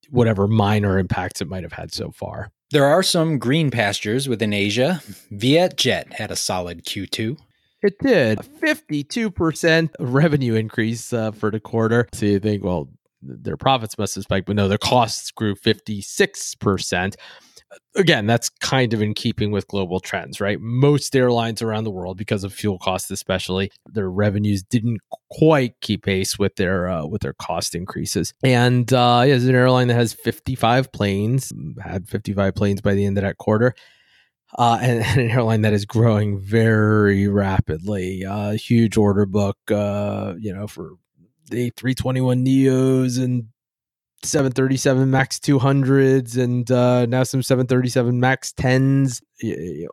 whatever 0.09 0.49
minor 0.49 0.99
impacts 0.99 1.39
it 1.39 1.47
might 1.47 1.63
have 1.63 1.71
had 1.71 1.93
so 1.93 2.11
far. 2.11 2.51
There 2.71 2.85
are 2.85 3.03
some 3.03 3.39
green 3.39 3.71
pastures 3.71 4.27
within 4.27 4.51
Asia. 4.51 5.01
Vietjet 5.31 6.11
had 6.13 6.31
a 6.31 6.35
solid 6.35 6.83
Q2. 6.83 7.37
It 7.81 7.97
did. 7.99 8.39
52% 8.39 9.89
revenue 9.99 10.55
increase 10.55 11.13
uh, 11.13 11.31
for 11.31 11.49
the 11.49 11.61
quarter. 11.61 12.09
So 12.13 12.25
you 12.25 12.39
think, 12.39 12.63
well, 12.63 12.89
their 13.21 13.55
profits 13.55 13.97
must 13.97 14.15
have 14.15 14.25
spiked, 14.25 14.47
but 14.47 14.55
no, 14.55 14.67
their 14.67 14.77
costs 14.77 15.31
grew 15.31 15.55
56% 15.55 17.15
again, 17.95 18.25
that's 18.25 18.49
kind 18.49 18.93
of 18.93 19.01
in 19.01 19.13
keeping 19.13 19.51
with 19.51 19.67
global 19.67 19.99
trends, 19.99 20.39
right? 20.39 20.59
Most 20.59 21.15
airlines 21.15 21.61
around 21.61 21.83
the 21.83 21.91
world, 21.91 22.17
because 22.17 22.43
of 22.43 22.53
fuel 22.53 22.77
costs, 22.79 23.11
especially, 23.11 23.71
their 23.85 24.09
revenues 24.09 24.63
didn't 24.63 24.99
quite 25.29 25.79
keep 25.81 26.03
pace 26.03 26.39
with 26.39 26.55
their 26.55 26.87
uh, 26.89 27.05
with 27.05 27.21
their 27.21 27.33
cost 27.33 27.75
increases. 27.75 28.33
And 28.43 28.91
uh, 28.93 29.23
yeah, 29.25 29.35
an 29.35 29.55
airline 29.55 29.87
that 29.87 29.95
has 29.95 30.13
55 30.13 30.91
planes, 30.91 31.51
had 31.81 32.07
55 32.07 32.55
planes 32.55 32.81
by 32.81 32.93
the 32.93 33.05
end 33.05 33.17
of 33.17 33.23
that 33.23 33.37
quarter. 33.37 33.73
Uh, 34.57 34.79
and, 34.81 35.03
and, 35.05 35.21
an 35.21 35.29
airline 35.29 35.61
that 35.61 35.73
is 35.73 35.85
growing 35.85 36.39
very 36.39 37.27
rapidly. 37.27 38.25
Uh, 38.25 38.51
huge 38.51 38.97
order 38.97 39.25
book, 39.25 39.57
uh, 39.69 40.33
you 40.39 40.53
know, 40.53 40.67
for 40.67 40.91
the 41.49 41.71
321 41.71 42.45
neos 42.45 43.21
and 43.23 43.47
737 44.23 45.11
max 45.11 45.39
200s 45.39 46.41
and 46.41 46.71
uh, 46.71 47.05
now 47.05 47.23
some 47.23 47.43
737 47.43 48.19
max 48.19 48.51
10s 48.53 49.21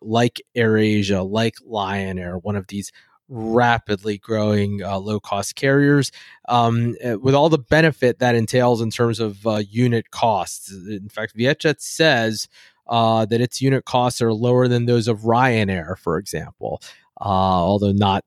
like 0.00 0.40
airasia 0.56 1.22
like 1.22 1.56
lion 1.64 2.18
air 2.18 2.38
one 2.38 2.56
of 2.56 2.66
these 2.68 2.90
rapidly 3.28 4.18
growing 4.18 4.82
uh, 4.82 4.98
low 4.98 5.20
cost 5.20 5.56
carriers 5.56 6.10
um, 6.48 6.94
eh, 7.00 7.14
with 7.14 7.34
all 7.34 7.48
the 7.48 7.58
benefit 7.58 8.18
that 8.18 8.34
entails 8.34 8.80
in 8.80 8.90
terms 8.90 9.18
of 9.18 9.46
uh, 9.46 9.62
unit 9.68 10.10
costs. 10.10 10.70
In 10.72 11.08
fact 11.08 11.36
vietjet 11.36 11.80
says 11.80 12.48
uh, 12.86 13.24
that 13.26 13.40
its 13.40 13.62
unit 13.62 13.84
costs 13.84 14.20
are 14.20 14.32
lower 14.32 14.68
than 14.68 14.86
those 14.86 15.08
of 15.08 15.20
ryanair 15.20 15.98
for 15.98 16.18
example 16.18 16.80
uh, 17.20 17.24
although 17.24 17.92
not 17.92 18.24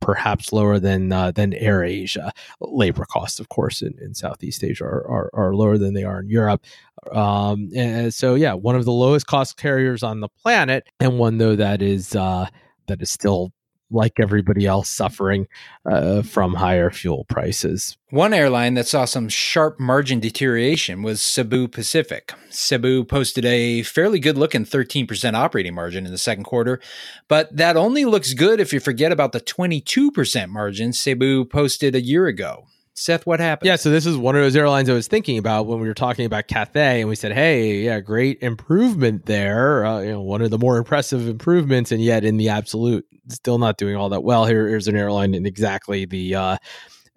perhaps 0.00 0.52
lower 0.52 0.78
than 0.78 1.12
uh, 1.12 1.30
than 1.32 1.52
AirAsia. 1.52 2.30
Labor 2.60 3.04
costs, 3.04 3.40
of 3.40 3.48
course, 3.48 3.82
in, 3.82 3.94
in 4.00 4.14
Southeast 4.14 4.62
Asia 4.64 4.84
are, 4.84 5.06
are, 5.08 5.30
are 5.32 5.54
lower 5.54 5.78
than 5.78 5.94
they 5.94 6.04
are 6.04 6.20
in 6.20 6.28
Europe. 6.28 6.64
Um, 7.12 7.70
and 7.74 8.12
so, 8.12 8.34
yeah, 8.34 8.54
one 8.54 8.76
of 8.76 8.84
the 8.84 8.92
lowest 8.92 9.26
cost 9.26 9.56
carriers 9.56 10.02
on 10.02 10.20
the 10.20 10.28
planet, 10.28 10.86
and 11.00 11.18
one 11.18 11.38
though 11.38 11.56
that 11.56 11.82
is 11.82 12.14
uh, 12.16 12.46
that 12.86 13.02
is 13.02 13.10
still 13.10 13.52
like 13.90 14.14
everybody 14.20 14.66
else 14.66 14.88
suffering 14.88 15.46
uh, 15.88 16.22
from 16.22 16.54
higher 16.54 16.90
fuel 16.90 17.24
prices. 17.28 17.96
One 18.10 18.34
airline 18.34 18.74
that 18.74 18.86
saw 18.86 19.04
some 19.04 19.28
sharp 19.28 19.78
margin 19.78 20.20
deterioration 20.20 21.02
was 21.02 21.20
Cebu 21.20 21.68
Pacific. 21.68 22.32
Cebu 22.50 23.04
posted 23.04 23.44
a 23.44 23.82
fairly 23.82 24.18
good 24.18 24.38
looking 24.38 24.64
13% 24.64 25.34
operating 25.34 25.74
margin 25.74 26.06
in 26.06 26.12
the 26.12 26.18
second 26.18 26.44
quarter, 26.44 26.80
but 27.28 27.54
that 27.56 27.76
only 27.76 28.04
looks 28.04 28.34
good 28.34 28.60
if 28.60 28.72
you 28.72 28.80
forget 28.80 29.12
about 29.12 29.32
the 29.32 29.40
22% 29.40 30.48
margin 30.48 30.92
Cebu 30.92 31.44
posted 31.44 31.94
a 31.94 32.00
year 32.00 32.26
ago. 32.26 32.66
Seth, 32.98 33.26
what 33.26 33.40
happened? 33.40 33.66
Yeah, 33.66 33.76
so 33.76 33.90
this 33.90 34.06
is 34.06 34.16
one 34.16 34.36
of 34.36 34.42
those 34.42 34.56
airlines 34.56 34.88
I 34.88 34.94
was 34.94 35.06
thinking 35.06 35.36
about 35.36 35.66
when 35.66 35.80
we 35.80 35.86
were 35.86 35.92
talking 35.92 36.24
about 36.24 36.48
Cathay, 36.48 37.00
and 37.00 37.10
we 37.10 37.14
said, 37.14 37.32
"Hey, 37.32 37.82
yeah, 37.82 38.00
great 38.00 38.38
improvement 38.40 39.26
there. 39.26 39.84
Uh, 39.84 40.00
you 40.00 40.12
know, 40.12 40.22
one 40.22 40.40
of 40.40 40.50
the 40.50 40.58
more 40.58 40.78
impressive 40.78 41.28
improvements, 41.28 41.92
and 41.92 42.02
yet 42.02 42.24
in 42.24 42.38
the 42.38 42.48
absolute, 42.48 43.06
still 43.28 43.58
not 43.58 43.76
doing 43.76 43.96
all 43.96 44.08
that 44.08 44.24
well." 44.24 44.46
Here, 44.46 44.66
here's 44.66 44.88
an 44.88 44.96
airline 44.96 45.34
in 45.34 45.44
exactly 45.44 46.06
the 46.06 46.34
uh, 46.34 46.56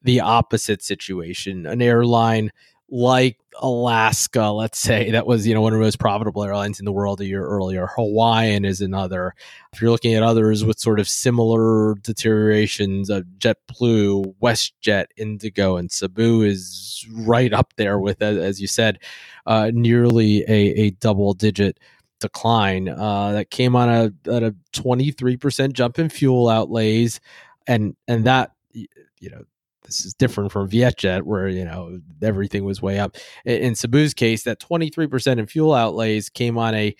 the 0.03 0.19
opposite 0.19 0.83
situation. 0.83 1.65
An 1.65 1.81
airline 1.81 2.51
like 2.89 3.38
Alaska, 3.57 4.47
let's 4.47 4.79
say, 4.79 5.11
that 5.11 5.25
was, 5.27 5.45
you 5.47 5.53
know, 5.53 5.61
one 5.61 5.73
of 5.73 5.79
the 5.79 5.85
most 5.85 5.99
profitable 5.99 6.43
airlines 6.43 6.79
in 6.79 6.85
the 6.85 6.91
world 6.91 7.21
a 7.21 7.25
year 7.25 7.45
earlier. 7.45 7.87
Hawaiian 7.95 8.65
is 8.65 8.81
another. 8.81 9.33
If 9.73 9.81
you're 9.81 9.91
looking 9.91 10.13
at 10.13 10.23
others 10.23 10.63
with 10.63 10.79
sort 10.79 10.99
of 10.99 11.07
similar 11.07 11.95
deteriorations, 11.95 13.09
uh, 13.09 13.21
JetBlue, 13.37 14.35
WestJet, 14.41 15.05
Indigo, 15.17 15.77
and 15.77 15.91
Cebu 15.91 16.41
is 16.43 17.05
right 17.11 17.53
up 17.53 17.73
there 17.77 17.99
with, 17.99 18.21
as 18.21 18.61
you 18.61 18.67
said, 18.67 18.99
uh, 19.45 19.71
nearly 19.73 20.43
a, 20.47 20.81
a 20.81 20.89
double 20.91 21.33
digit 21.33 21.79
decline 22.19 22.89
uh, 22.89 23.31
that 23.31 23.49
came 23.49 23.75
on 23.75 23.89
a, 23.89 24.29
at 24.29 24.43
a 24.43 24.55
23% 24.73 25.73
jump 25.73 25.99
in 25.99 26.09
fuel 26.09 26.49
outlays. 26.49 27.19
And, 27.67 27.95
and 28.07 28.25
that, 28.25 28.51
you 28.73 29.29
know, 29.29 29.43
this 29.89 30.05
is 30.05 30.13
different 30.13 30.51
from 30.51 30.69
Vietjet, 30.69 31.23
where 31.23 31.47
you 31.47 31.65
know 31.65 31.99
everything 32.21 32.63
was 32.63 32.81
way 32.81 32.99
up. 32.99 33.17
In, 33.45 33.61
in 33.61 33.73
Cebu's 33.73 34.13
case, 34.13 34.43
that 34.43 34.59
23% 34.59 35.39
in 35.39 35.47
fuel 35.47 35.73
outlays 35.73 36.29
came 36.29 36.57
on 36.57 36.75
a 36.75 36.95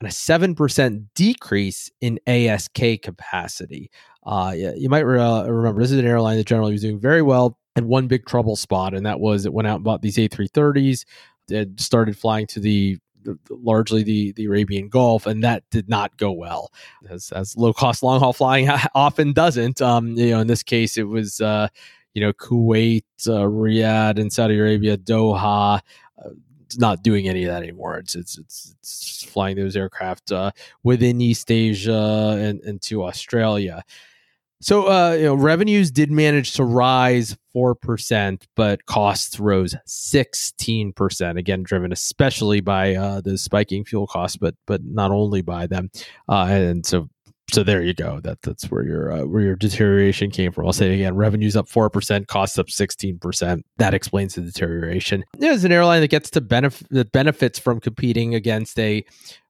on 0.00 0.08
a 0.08 0.10
seven 0.10 0.54
percent 0.54 1.14
decrease 1.14 1.90
in 2.00 2.20
ASK 2.26 2.78
capacity. 3.02 3.90
Uh, 4.24 4.54
you 4.54 4.88
might 4.88 5.06
re- 5.06 5.48
remember 5.48 5.80
this 5.80 5.90
is 5.90 5.98
an 5.98 6.06
airline 6.06 6.36
that 6.36 6.46
generally 6.46 6.72
was 6.72 6.82
doing 6.82 7.00
very 7.00 7.22
well 7.22 7.58
and 7.76 7.88
one 7.88 8.06
big 8.06 8.26
trouble 8.26 8.56
spot, 8.56 8.94
and 8.94 9.06
that 9.06 9.20
was 9.20 9.46
it 9.46 9.52
went 9.52 9.66
out 9.66 9.76
and 9.76 9.84
bought 9.84 10.02
these 10.02 10.16
A330s. 10.16 11.04
It 11.48 11.80
started 11.80 12.16
flying 12.16 12.46
to 12.48 12.60
the 12.60 12.98
largely 13.50 14.02
the 14.02 14.32
the 14.32 14.44
Arabian 14.44 14.88
Gulf, 14.88 15.26
and 15.26 15.42
that 15.44 15.64
did 15.70 15.88
not 15.88 16.16
go 16.16 16.32
well, 16.32 16.72
as 17.08 17.30
as 17.32 17.56
low 17.56 17.72
cost 17.72 18.02
long 18.02 18.20
haul 18.20 18.32
flying 18.32 18.68
often 18.94 19.32
doesn't. 19.32 19.80
Um, 19.80 20.08
you 20.08 20.30
know, 20.30 20.40
in 20.40 20.46
this 20.46 20.62
case, 20.62 20.96
it 20.96 21.08
was 21.08 21.40
uh, 21.40 21.68
you 22.14 22.20
know, 22.20 22.32
Kuwait, 22.32 23.04
uh, 23.26 23.46
Riyadh, 23.46 24.18
and 24.18 24.32
Saudi 24.32 24.58
Arabia, 24.58 24.96
Doha. 24.96 25.80
Uh, 26.24 26.30
not 26.76 27.02
doing 27.02 27.28
any 27.28 27.44
of 27.44 27.50
that 27.50 27.62
anymore. 27.62 27.96
It's 27.96 28.14
it's 28.14 28.38
it's, 28.38 28.74
it's 28.80 29.24
flying 29.24 29.56
those 29.56 29.76
aircraft 29.76 30.32
uh, 30.32 30.50
within 30.82 31.20
East 31.20 31.50
Asia 31.50 32.36
and, 32.38 32.60
and 32.60 32.82
to 32.82 33.04
Australia. 33.04 33.82
So, 34.60 34.90
uh, 34.90 35.12
you 35.12 35.24
know, 35.24 35.34
revenues 35.34 35.92
did 35.92 36.10
manage 36.10 36.54
to 36.54 36.64
rise 36.64 37.36
4%, 37.54 38.42
but 38.56 38.86
costs 38.86 39.38
rose 39.38 39.76
16%. 39.86 41.38
Again, 41.38 41.62
driven 41.62 41.92
especially 41.92 42.60
by 42.60 42.96
uh, 42.96 43.20
the 43.20 43.38
spiking 43.38 43.84
fuel 43.84 44.08
costs, 44.08 44.36
but 44.36 44.56
but 44.66 44.84
not 44.84 45.12
only 45.12 45.42
by 45.42 45.68
them. 45.68 45.90
Uh, 46.28 46.46
and 46.50 46.84
so 46.84 47.08
so 47.52 47.62
there 47.62 47.82
you 47.82 47.94
go. 47.94 48.20
That 48.20 48.42
that's 48.42 48.70
where 48.70 48.84
your 48.84 49.12
uh, 49.12 49.24
where 49.24 49.42
your 49.42 49.56
deterioration 49.56 50.30
came 50.30 50.52
from. 50.52 50.66
I'll 50.66 50.72
say 50.72 50.90
it 50.90 50.94
again: 50.94 51.14
revenues 51.16 51.56
up 51.56 51.68
four 51.68 51.88
percent, 51.88 52.28
costs 52.28 52.58
up 52.58 52.70
sixteen 52.70 53.18
percent. 53.18 53.64
That 53.78 53.94
explains 53.94 54.34
the 54.34 54.42
deterioration. 54.42 55.24
There's 55.38 55.64
an 55.64 55.72
airline 55.72 56.00
that 56.02 56.10
gets 56.10 56.30
to 56.30 56.40
benefit 56.40 56.88
that 56.90 57.12
benefits 57.12 57.58
from 57.58 57.80
competing 57.80 58.34
against 58.34 58.78
a, 58.78 59.04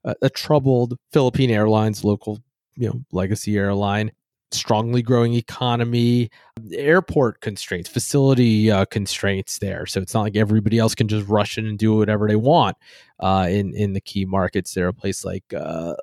a 0.04 0.30
troubled 0.30 0.96
Philippine 1.12 1.50
Airlines 1.50 2.04
local 2.04 2.38
you 2.78 2.88
know 2.88 3.04
legacy 3.12 3.58
airline 3.58 4.12
strongly 4.52 5.02
growing 5.02 5.34
economy, 5.34 6.30
airport 6.72 7.40
constraints, 7.40 7.88
facility 7.88 8.70
uh, 8.70 8.84
constraints 8.86 9.58
there. 9.58 9.86
So 9.86 10.00
it's 10.00 10.14
not 10.14 10.22
like 10.22 10.36
everybody 10.36 10.78
else 10.78 10.94
can 10.94 11.08
just 11.08 11.28
rush 11.28 11.58
in 11.58 11.66
and 11.66 11.78
do 11.78 11.96
whatever 11.96 12.28
they 12.28 12.36
want 12.36 12.76
uh, 13.20 13.46
in 13.50 13.74
in 13.74 13.92
the 13.92 14.00
key 14.00 14.24
markets. 14.24 14.74
There, 14.74 14.88
a 14.88 14.94
place 14.94 15.24
like 15.24 15.44
uh, 15.54 15.94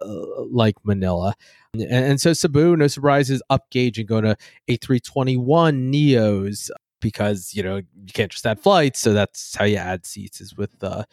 like 0.52 0.76
Manila, 0.84 1.34
and, 1.74 1.92
and, 1.92 2.22
so 2.22 2.34
Cebu, 2.34 2.76
no 2.76 2.88
surprises, 2.88 3.42
up 3.50 3.70
gauge 3.72 3.98
and 3.98 4.08
going 4.08 4.24
to 4.24 4.38
A321 4.68 5.92
neos 5.92 6.70
because 7.02 7.54
you 7.54 7.64
know 7.64 7.78
you 7.78 8.14
can't 8.14 8.32
just 8.32 8.46
add 8.46 8.60
flights. 8.60 9.00
So 9.00 9.14
that's 9.14 9.56
how 9.56 9.66
you 9.66 9.78
add 9.78 10.06
seats 10.06 10.42
is 10.42 10.56
with 10.56 10.84
uh, 10.84 11.04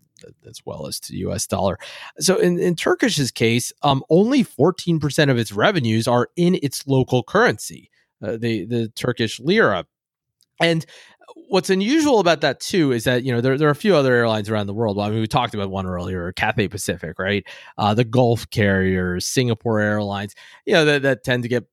as 0.47 0.61
well 0.65 0.87
as 0.87 0.99
to 1.01 1.11
the 1.11 1.19
US 1.19 1.47
dollar. 1.47 1.77
So 2.19 2.37
in, 2.37 2.59
in 2.59 2.75
Turkish's 2.75 3.31
case, 3.31 3.71
um, 3.81 4.03
only 4.09 4.43
14% 4.43 5.29
of 5.29 5.37
its 5.37 5.51
revenues 5.51 6.07
are 6.07 6.29
in 6.35 6.59
its 6.61 6.87
local 6.87 7.23
currency, 7.23 7.89
uh, 8.23 8.37
the, 8.37 8.65
the 8.65 8.89
Turkish 8.89 9.39
lira. 9.39 9.85
And 10.61 10.85
what's 11.47 11.69
unusual 11.69 12.19
about 12.19 12.41
that 12.41 12.59
too 12.59 12.91
is 12.91 13.03
that 13.03 13.23
you 13.23 13.31
know 13.31 13.41
there, 13.41 13.57
there 13.57 13.67
are 13.67 13.71
a 13.71 13.75
few 13.75 13.95
other 13.95 14.13
airlines 14.13 14.49
around 14.49 14.67
the 14.67 14.73
world. 14.73 14.97
Well, 14.97 15.07
I 15.07 15.09
mean, 15.09 15.19
we 15.19 15.27
talked 15.27 15.53
about 15.53 15.69
one 15.69 15.85
earlier, 15.85 16.31
Cathay 16.33 16.67
Pacific, 16.67 17.17
right? 17.19 17.45
Uh, 17.77 17.93
the 17.93 18.03
Gulf 18.03 18.49
carriers, 18.49 19.25
Singapore 19.25 19.79
Airlines, 19.79 20.35
you 20.65 20.73
know 20.73 20.85
that, 20.85 21.01
that 21.03 21.23
tend 21.23 21.43
to 21.43 21.49
get 21.49 21.65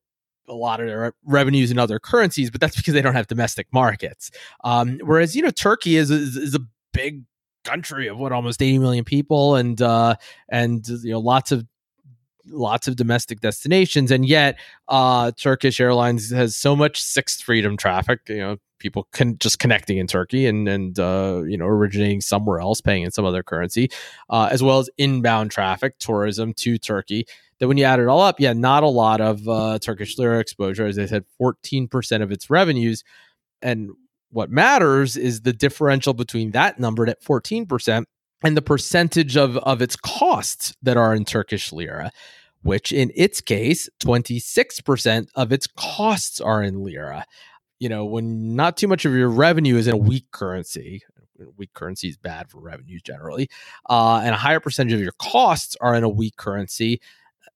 a 0.49 0.55
lot 0.55 0.81
of 0.81 0.87
their 0.87 1.13
revenues 1.25 1.71
in 1.71 1.79
other 1.79 1.99
currencies, 1.99 2.51
but 2.51 2.61
that's 2.61 2.77
because 2.77 2.95
they 2.95 3.03
don't 3.03 3.15
have 3.15 3.27
domestic 3.27 3.67
markets. 3.73 4.31
Um, 4.65 5.01
whereas 5.03 5.35
you 5.35 5.43
know 5.43 5.51
Turkey 5.51 5.97
is, 5.97 6.11
is, 6.11 6.37
is 6.37 6.55
a 6.55 6.61
big 6.93 7.23
country 7.66 8.07
of 8.09 8.18
what 8.18 8.33
almost 8.33 8.62
80 8.62 8.79
million 8.79 9.05
people 9.05 9.57
and 9.57 9.81
uh, 9.83 10.16
and 10.48 10.87
you 10.88 11.12
know 11.12 11.20
lots 11.20 11.52
of 11.52 11.66
lots 12.48 12.87
of 12.87 12.94
domestic 12.94 13.40
destinations 13.40 14.11
and 14.11 14.26
yet 14.26 14.59
uh, 14.88 15.33
turkish 15.37 15.81
airlines 15.81 16.31
has 16.31 16.57
so 16.57 16.76
much 16.76 17.02
sixth 17.02 17.42
freedom 17.42 17.76
traffic 17.76 18.20
you 18.29 18.38
know 18.38 18.57
people 18.79 19.09
can 19.12 19.38
just 19.38 19.59
connecting 19.59 19.98
in 19.98 20.07
Turkey 20.07 20.46
and 20.46 20.68
and 20.68 20.98
uh, 20.98 21.42
you 21.46 21.57
know 21.57 21.66
originating 21.66 22.20
somewhere 22.20 22.61
else, 22.61 22.81
paying 22.81 23.02
in 23.02 23.11
some 23.11 23.24
other 23.24 23.42
currency, 23.42 23.90
uh, 24.31 24.48
as 24.50 24.62
well 24.62 24.79
as 24.79 24.90
inbound 24.98 25.50
traffic, 25.50 25.98
tourism 25.98 26.52
to 26.55 26.79
Turkey. 26.79 27.26
That 27.59 27.68
when 27.68 27.79
you 27.79 27.85
add 27.85 28.00
it 28.00 28.07
all 28.07 28.20
up, 28.20 28.38
yeah, 28.38 28.52
not 28.52 28.83
a 28.83 28.88
lot 28.88 29.20
of 29.20 29.48
uh, 29.48 29.79
Turkish 29.79 30.18
lira 30.18 30.38
exposure. 30.38 30.87
As 30.87 30.98
I 30.98 31.07
said, 31.07 31.24
fourteen 31.38 31.88
percent 31.88 32.22
of 32.22 32.31
its 32.31 32.50
revenues, 32.50 33.02
and 33.62 33.90
what 34.31 34.51
matters 34.51 35.17
is 35.17 35.43
the 35.43 35.53
differential 35.53 36.15
between 36.15 36.51
that 36.53 36.79
number 36.79 37.07
at 37.09 37.23
fourteen 37.23 37.67
percent 37.67 38.09
and 38.43 38.57
the 38.57 38.62
percentage 38.62 39.37
of 39.37 39.57
of 39.59 39.83
its 39.83 39.97
costs 39.97 40.75
that 40.83 40.97
are 40.97 41.15
in 41.15 41.25
Turkish 41.25 41.73
lira 41.73 42.11
which 42.62 42.91
in 42.91 43.12
its 43.15 43.41
case, 43.41 43.89
26% 44.01 45.29
of 45.37 45.53
its 45.53 45.69
costs 45.69 46.41
are 46.41 46.65
in 46.65 46.83
lira 46.83 47.25
you 47.79 47.89
know, 47.89 48.05
when 48.05 48.57
not 48.57 48.77
too 48.77 48.89
much 48.89 49.05
of 49.05 49.12
your 49.12 49.29
revenue 49.29 49.77
is 49.77 49.87
in 49.87 49.95
a 49.95 49.99
weak 49.99 50.31
currency, 50.31 51.03
weak 51.57 51.73
currency 51.75 52.09
is 52.09 52.17
bad 52.17 52.51
for 52.51 52.61
revenues 52.61 53.03
generally, 53.03 53.49
uh, 53.91 54.21
and 54.25 54.35
a 54.35 54.39
higher 54.39 54.61
percentage 54.61 54.95
of 54.95 55.01
your 55.01 55.12
costs 55.19 55.77
are 55.81 55.95
in 55.95 56.05
a 56.05 56.09
weak 56.09 56.37
currency, 56.37 57.01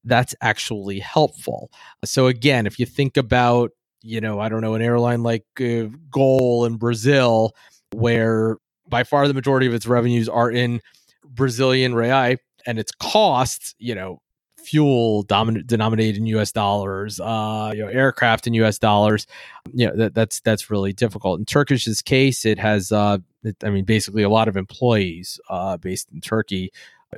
that's 0.05 0.35
actually 0.41 0.99
helpful. 0.99 1.71
So 2.05 2.27
again, 2.27 2.67
if 2.67 2.79
you 2.79 2.87
think 2.87 3.17
about, 3.17 3.71
you 4.03 4.21
know, 4.21 4.41
I 4.41 4.49
don't 4.49 4.61
know, 4.61 4.75
an 4.75 4.83
airline 4.83 5.23
like 5.23 5.45
uh, 5.61 5.85
Gol 6.11 6.65
in 6.65 6.77
Brazil, 6.77 7.55
where 7.93 8.57
by 8.89 9.05
far 9.05 9.29
the 9.29 9.35
majority 9.35 9.67
of 9.67 9.75
its 9.75 9.87
revenues 9.87 10.29
are 10.29 10.51
in 10.51 10.81
Brazilian 11.25 11.95
real 11.95 12.37
and 12.67 12.79
its 12.79 12.93
costs, 12.93 13.75
you 13.79 13.95
know, 13.95 14.21
fuel 14.61 15.25
domin- 15.25 15.67
denominated 15.67 16.19
in 16.19 16.27
U.S. 16.27 16.53
dollars, 16.53 17.19
uh, 17.21 17.73
you 17.75 17.83
know, 17.83 17.89
aircraft 17.89 18.47
in 18.47 18.55
U.S. 18.55 18.79
dollars. 18.79 19.27
You 19.73 19.89
know, 19.89 19.97
that, 19.97 20.15
that's 20.15 20.41
that's 20.41 20.71
really 20.71 20.93
difficult. 20.93 21.39
In 21.39 21.47
Turkish's 21.47 22.03
case, 22.03 22.45
it 22.45 22.59
has, 22.59 22.93
uh, 22.93 23.19
I 23.63 23.71
mean, 23.71 23.85
basically 23.85 24.23
a 24.23 24.29
lot 24.29 24.49
of 24.49 24.57
employees 24.57 25.41
uh, 25.49 25.77
based 25.77 26.09
in 26.13 26.21
Turkey 26.21 26.73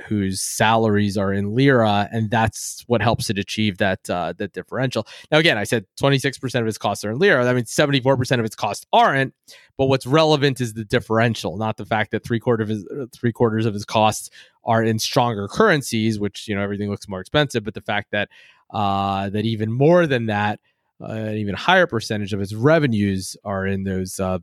whose 0.06 0.40
salaries 0.40 1.16
are 1.16 1.32
in 1.32 1.54
lira, 1.54 2.08
and 2.12 2.30
that's 2.30 2.82
what 2.86 3.02
helps 3.02 3.28
it 3.30 3.38
achieve 3.38 3.78
that 3.78 4.08
uh, 4.08 4.32
that 4.38 4.52
differential. 4.52 5.06
Now, 5.30 5.38
again, 5.38 5.58
I 5.58 5.64
said 5.64 5.84
26% 6.00 6.60
of 6.60 6.66
its 6.66 6.78
costs 6.78 7.04
are 7.04 7.10
in 7.10 7.18
lira. 7.18 7.44
That 7.44 7.54
means 7.54 7.70
74% 7.70 8.38
of 8.38 8.44
its 8.44 8.54
costs 8.54 8.86
aren't. 8.92 9.34
But 9.76 9.86
what's 9.86 10.06
relevant 10.06 10.60
is 10.60 10.74
the 10.74 10.84
differential, 10.84 11.56
not 11.56 11.76
the 11.76 11.86
fact 11.86 12.10
that 12.12 12.24
three 12.24 12.40
quarter 12.40 12.62
of 12.62 12.68
his 12.68 12.86
uh, 12.86 13.06
three 13.12 13.32
quarters 13.32 13.66
of 13.66 13.74
his 13.74 13.84
costs 13.84 14.30
are 14.64 14.82
in 14.82 14.98
stronger 14.98 15.48
currencies, 15.48 16.18
which 16.18 16.48
you 16.48 16.54
know 16.54 16.62
everything 16.62 16.90
looks 16.90 17.08
more 17.08 17.20
expensive. 17.20 17.64
But 17.64 17.74
the 17.74 17.80
fact 17.80 18.10
that 18.12 18.28
uh, 18.70 19.28
that 19.30 19.44
even 19.44 19.72
more 19.72 20.06
than 20.06 20.26
that, 20.26 20.60
uh, 21.00 21.12
an 21.12 21.36
even 21.36 21.54
higher 21.54 21.86
percentage 21.86 22.32
of 22.32 22.40
its 22.40 22.54
revenues 22.54 23.36
are 23.44 23.66
in 23.66 23.84
those 23.84 24.20
uh, 24.20 24.38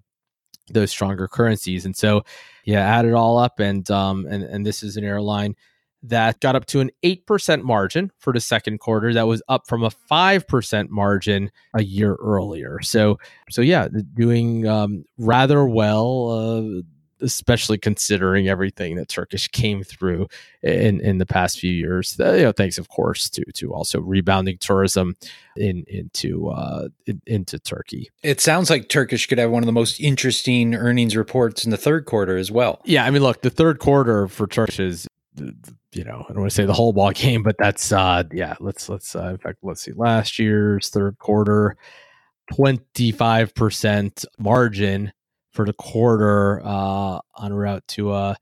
those 0.74 0.92
stronger 0.92 1.28
currencies. 1.28 1.86
And 1.86 1.96
so, 1.96 2.24
yeah, 2.66 2.82
add 2.82 3.06
it 3.06 3.14
all 3.14 3.38
up, 3.38 3.60
and 3.60 3.90
um, 3.92 4.26
and 4.30 4.44
and 4.44 4.66
this 4.66 4.84
is 4.84 4.98
an 4.98 5.04
airline 5.04 5.56
that 6.04 6.40
got 6.40 6.56
up 6.56 6.66
to 6.66 6.80
an 6.80 6.90
8% 7.04 7.64
margin 7.64 8.12
for 8.20 8.32
the 8.32 8.40
second 8.40 8.80
quarter 8.80 9.14
that 9.14 9.28
was 9.28 9.42
up 9.50 9.68
from 9.68 9.84
a 9.84 9.90
5% 9.90 10.90
margin 10.90 11.52
a 11.74 11.84
year 11.84 12.16
earlier 12.22 12.80
so 12.82 13.20
so 13.50 13.62
yeah 13.62 13.88
doing 14.14 14.66
um, 14.66 15.04
rather 15.18 15.66
well 15.66 16.30
uh, 16.30 16.82
especially 17.22 17.78
considering 17.78 18.48
everything 18.48 18.96
that 18.96 19.10
Turkish 19.10 19.48
came 19.48 19.84
through 19.84 20.28
in 20.62 21.02
in 21.02 21.18
the 21.18 21.26
past 21.26 21.60
few 21.60 21.72
years. 21.72 22.20
Uh, 22.20 22.34
you 22.34 22.44
know, 22.44 22.52
thanks 22.52 22.78
of 22.78 22.90
course 22.90 23.30
to 23.30 23.44
to 23.54 23.74
also 23.74 24.00
rebounding 24.00 24.58
tourism 24.58 25.16
in 25.56 25.84
into 25.88 26.50
uh, 26.50 26.90
in, 27.06 27.22
into 27.26 27.60
Turkey. 27.60 28.10
It 28.24 28.42
sounds 28.42 28.70
like 28.70 28.90
Turkish 28.90 29.28
could 29.28 29.38
have 29.38 29.52
one 29.52 29.64
of 29.64 29.68
the 29.68 29.74
most 29.74 30.00
interesting 30.00 30.76
earnings 30.76 31.16
reports 31.16 31.66
in 31.66 31.72
the 31.72 31.78
third 31.78 32.06
quarter 32.06 32.38
as 32.38 32.52
well. 32.52 32.82
Yeah, 32.86 33.06
I 33.06 33.12
mean, 33.12 33.22
look, 33.22 33.42
the 33.42 33.50
third 33.50 33.80
quarter 33.80 34.28
for 34.28 34.48
Turkish 34.48 34.80
is 34.80 35.08
you 35.92 36.04
know, 36.04 36.26
I 36.30 36.34
don't 36.34 36.42
want 36.42 36.52
to 36.52 36.56
say 36.56 36.66
the 36.66 36.74
whole 36.74 36.94
ball 36.94 37.12
game, 37.12 37.44
but 37.44 37.56
that's 37.58 37.92
uh 37.92 38.24
yeah, 38.32 38.56
let's 38.60 38.90
let's 38.90 39.16
uh, 39.16 39.30
in 39.30 39.38
fact 39.38 39.60
let's 39.64 39.82
see 39.82 39.92
last 39.94 40.40
year's 40.40 40.90
third 40.90 41.18
quarter 41.18 41.78
25% 42.54 44.26
margin 44.38 45.14
for 45.60 45.66
the 45.66 45.74
quarter 45.74 46.62
uh, 46.64 47.20
on 47.36 47.52
route 47.52 47.86
to 47.86 48.12
uh, 48.12 48.34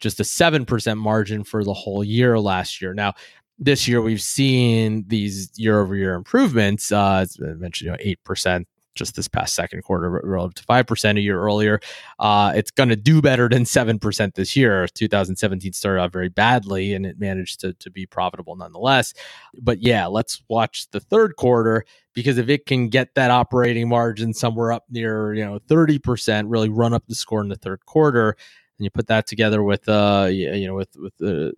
just 0.00 0.20
a 0.20 0.22
7% 0.22 0.98
margin 0.98 1.42
for 1.42 1.64
the 1.64 1.72
whole 1.72 2.04
year 2.04 2.38
last 2.38 2.82
year. 2.82 2.92
Now, 2.92 3.14
this 3.58 3.88
year 3.88 4.02
we've 4.02 4.20
seen 4.20 5.06
these 5.08 5.50
year 5.56 5.80
over 5.80 5.96
year 5.96 6.12
improvements. 6.12 6.92
Uh, 6.92 7.20
as 7.22 7.38
I 7.42 7.54
mentioned, 7.54 7.98
you 7.98 8.12
know, 8.12 8.16
8% 8.22 8.66
just 8.98 9.16
this 9.16 9.28
past 9.28 9.54
second 9.54 9.82
quarter 9.82 10.20
relative 10.24 10.56
to 10.56 10.64
5% 10.64 11.16
a 11.16 11.20
year 11.20 11.40
earlier. 11.40 11.80
Uh, 12.18 12.52
it's 12.54 12.70
going 12.70 12.88
to 12.88 12.96
do 12.96 13.22
better 13.22 13.48
than 13.48 13.64
7% 13.64 14.34
this 14.34 14.56
year. 14.56 14.86
2017 14.88 15.72
started 15.72 16.00
out 16.00 16.12
very 16.12 16.28
badly 16.28 16.94
and 16.94 17.06
it 17.06 17.18
managed 17.18 17.60
to, 17.60 17.72
to 17.74 17.90
be 17.90 18.04
profitable 18.04 18.56
nonetheless. 18.56 19.14
But 19.60 19.80
yeah, 19.82 20.06
let's 20.06 20.42
watch 20.48 20.90
the 20.90 21.00
third 21.00 21.36
quarter 21.36 21.84
because 22.18 22.36
if 22.36 22.48
it 22.48 22.66
can 22.66 22.88
get 22.88 23.14
that 23.14 23.30
operating 23.30 23.88
margin 23.88 24.34
somewhere 24.34 24.72
up 24.72 24.84
near, 24.90 25.32
you 25.34 25.44
know, 25.44 25.60
30%, 25.60 26.46
really 26.48 26.68
run 26.68 26.92
up 26.92 27.04
the 27.06 27.14
score 27.14 27.40
in 27.40 27.48
the 27.48 27.54
third 27.56 27.86
quarter, 27.86 28.30
and 28.30 28.84
you 28.84 28.90
put 28.90 29.06
that 29.06 29.26
together 29.26 29.62
with, 29.62 29.88
uh, 29.88 30.28
you 30.28 30.66
know, 30.66 30.74
with, 30.74 30.96
with 30.96 31.16
the, 31.18 31.52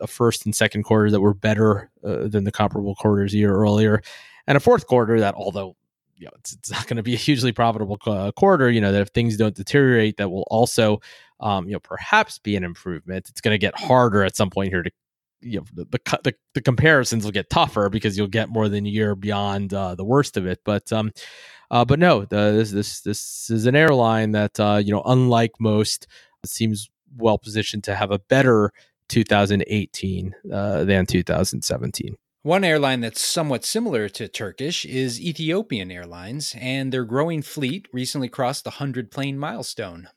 a 0.00 0.06
first 0.06 0.46
and 0.46 0.54
second 0.54 0.84
quarter 0.84 1.10
that 1.10 1.20
were 1.20 1.34
better 1.34 1.90
uh, 2.04 2.28
than 2.28 2.44
the 2.44 2.52
comparable 2.52 2.94
quarters 2.94 3.34
a 3.34 3.36
year 3.36 3.54
earlier, 3.54 4.02
and 4.46 4.56
a 4.56 4.60
fourth 4.60 4.86
quarter 4.86 5.20
that, 5.20 5.34
although 5.34 5.76
you 6.16 6.26
know, 6.26 6.32
it's, 6.38 6.52
it's 6.54 6.70
not 6.70 6.86
going 6.86 6.96
to 6.96 7.02
be 7.02 7.14
a 7.14 7.18
hugely 7.18 7.52
profitable 7.52 7.98
uh, 8.06 8.32
quarter. 8.32 8.70
You 8.70 8.80
know 8.80 8.92
that 8.92 9.02
if 9.02 9.08
things 9.08 9.36
don't 9.36 9.54
deteriorate, 9.54 10.16
that 10.16 10.30
will 10.30 10.46
also, 10.48 11.00
um, 11.40 11.66
you 11.66 11.72
know, 11.72 11.80
perhaps 11.80 12.38
be 12.38 12.56
an 12.56 12.64
improvement. 12.64 13.28
It's 13.28 13.40
going 13.40 13.54
to 13.54 13.58
get 13.58 13.78
harder 13.78 14.24
at 14.24 14.36
some 14.36 14.50
point 14.50 14.70
here 14.70 14.82
to, 14.82 14.90
you 15.40 15.60
know, 15.60 15.66
the 15.74 16.00
the, 16.22 16.34
the, 16.54 16.60
comparisons 16.60 17.24
will 17.24 17.32
get 17.32 17.50
tougher 17.50 17.88
because 17.88 18.16
you'll 18.16 18.28
get 18.28 18.48
more 18.48 18.68
than 18.68 18.86
a 18.86 18.88
year 18.88 19.14
beyond 19.14 19.74
uh, 19.74 19.94
the 19.94 20.04
worst 20.04 20.36
of 20.36 20.46
it. 20.46 20.60
But 20.64 20.90
um, 20.92 21.12
uh, 21.70 21.84
but 21.84 21.98
no, 21.98 22.24
the, 22.24 22.52
this 22.52 22.70
this 22.70 23.00
this 23.00 23.50
is 23.50 23.66
an 23.66 23.76
airline 23.76 24.32
that 24.32 24.58
uh, 24.58 24.80
you 24.82 24.92
know, 24.92 25.02
unlike 25.04 25.52
most, 25.60 26.06
seems 26.44 26.88
well 27.16 27.38
positioned 27.38 27.84
to 27.84 27.94
have 27.94 28.10
a 28.10 28.18
better 28.18 28.72
2018 29.08 30.34
uh, 30.52 30.84
than 30.84 31.06
2017. 31.06 32.16
One 32.46 32.62
airline 32.62 33.00
that's 33.00 33.26
somewhat 33.26 33.64
similar 33.64 34.08
to 34.10 34.28
Turkish 34.28 34.84
is 34.84 35.20
Ethiopian 35.20 35.90
Airlines, 35.90 36.54
and 36.56 36.92
their 36.92 37.04
growing 37.04 37.42
fleet 37.42 37.88
recently 37.92 38.28
crossed 38.28 38.62
the 38.62 38.70
100 38.70 39.10
plane 39.10 39.36
milestone. 39.36 40.10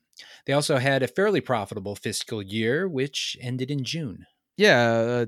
They 0.45 0.53
also 0.53 0.77
had 0.77 1.01
a 1.01 1.07
fairly 1.07 1.41
profitable 1.41 1.95
fiscal 1.95 2.43
year, 2.43 2.87
which 2.87 3.35
ended 3.41 3.71
in 3.71 3.83
June. 3.83 4.27
Yeah, 4.57 4.91
uh, 4.91 5.25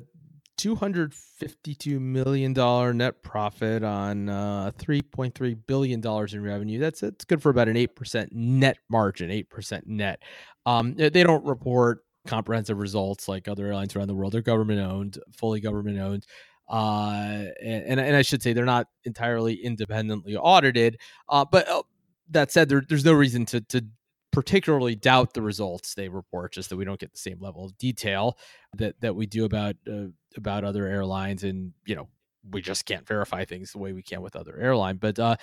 $252 0.60 2.00
million 2.00 2.54
net 2.98 3.24
profit 3.24 3.84
on 3.84 4.30
uh, 4.30 4.70
$3.3 4.78 5.58
billion 5.66 6.06
in 6.06 6.44
revenue. 6.44 6.78
That's, 6.78 7.00
that's 7.00 7.26
good 7.26 7.42
for 7.42 7.50
about 7.50 7.68
an 7.68 7.78
8% 7.78 8.28
net 8.32 8.78
margin, 8.92 9.32
8% 9.32 9.88
net. 9.88 10.22
Um, 10.68 10.94
they 10.94 11.10
don't 11.10 11.46
report 11.46 12.04
comprehensive 12.28 12.78
results 12.78 13.28
like 13.28 13.48
other 13.48 13.66
airlines 13.66 13.96
around 13.96 14.08
the 14.08 14.14
world. 14.14 14.34
They're 14.34 14.42
government 14.42 14.80
owned, 14.80 15.18
fully 15.32 15.60
government 15.60 15.98
owned. 15.98 16.28
Uh, 16.72 17.48
and, 17.62 18.00
and 18.00 18.16
I 18.16 18.22
should 18.22 18.42
say 18.42 18.54
they're 18.54 18.64
not 18.64 18.88
entirely 19.04 19.56
independently 19.56 20.38
audited. 20.38 20.98
Uh, 21.28 21.44
but 21.44 21.68
uh, 21.68 21.84
that 22.30 22.50
said, 22.50 22.70
there, 22.70 22.82
there's 22.88 23.04
no 23.04 23.12
reason 23.12 23.46
to, 23.48 23.60
to 23.60 23.86
particularly 24.32 24.96
doubt 24.96 25.34
the 25.34 25.42
results 25.42 25.94
they 25.96 26.08
report, 26.08 26.54
just 26.54 26.70
that 26.70 26.78
we 26.78 26.86
don't 26.86 27.00
get 27.00 27.12
the 27.12 27.20
same 27.20 27.40
level 27.42 27.66
of 27.66 27.78
detail 27.78 28.38
that, 28.78 28.96
that 29.02 29.18
we 29.18 29.26
do 29.26 29.44
about 29.44 29.76
uh, 29.92 30.06
about 30.38 30.64
other 30.64 30.88
airlines. 30.88 31.44
And 31.44 31.74
you 31.86 31.96
know, 31.96 32.08
we 32.50 32.62
just 32.62 32.86
can't 32.86 33.06
verify 33.06 33.44
things 33.44 33.74
the 33.74 33.78
way 33.78 33.92
we 33.92 34.02
can 34.02 34.22
with 34.22 34.38
other 34.38 34.58
airline. 34.58 34.96
But 34.96 35.20
uh, 35.20 35.36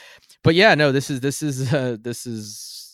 but 0.43 0.55
yeah, 0.55 0.75
no, 0.75 0.93
this 0.93 1.11
is 1.11 1.21
this 1.21 1.43
is 1.43 1.73
uh, 1.75 1.99
this 2.01 2.27
is 2.27 2.88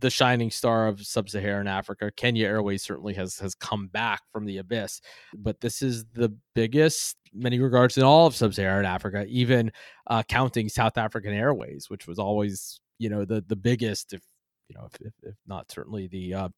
the 0.00 0.10
shining 0.10 0.50
star 0.50 0.86
of 0.88 1.04
sub-Saharan 1.04 1.66
Africa. 1.66 2.10
Kenya 2.16 2.46
Airways 2.46 2.82
certainly 2.82 3.14
has 3.14 3.38
has 3.38 3.54
come 3.54 3.88
back 3.88 4.22
from 4.32 4.44
the 4.44 4.58
abyss, 4.58 5.00
but 5.34 5.60
this 5.60 5.82
is 5.82 6.04
the 6.14 6.34
biggest, 6.54 7.16
many 7.32 7.58
regards, 7.58 7.96
in 7.98 8.04
all 8.04 8.26
of 8.26 8.34
sub-Saharan 8.34 8.84
Africa, 8.84 9.24
even 9.28 9.72
uh, 10.08 10.22
counting 10.28 10.68
South 10.68 10.98
African 10.98 11.32
Airways, 11.32 11.90
which 11.90 12.06
was 12.06 12.18
always 12.18 12.80
you 12.98 13.08
know 13.08 13.24
the 13.24 13.44
the 13.48 13.56
biggest, 13.56 14.12
if 14.12 14.22
you 14.68 14.76
know, 14.76 14.88
if, 15.00 15.12
if, 15.22 15.34
not 15.46 15.70
certainly 15.70 16.06
the 16.06 16.34
uh, 16.34 16.48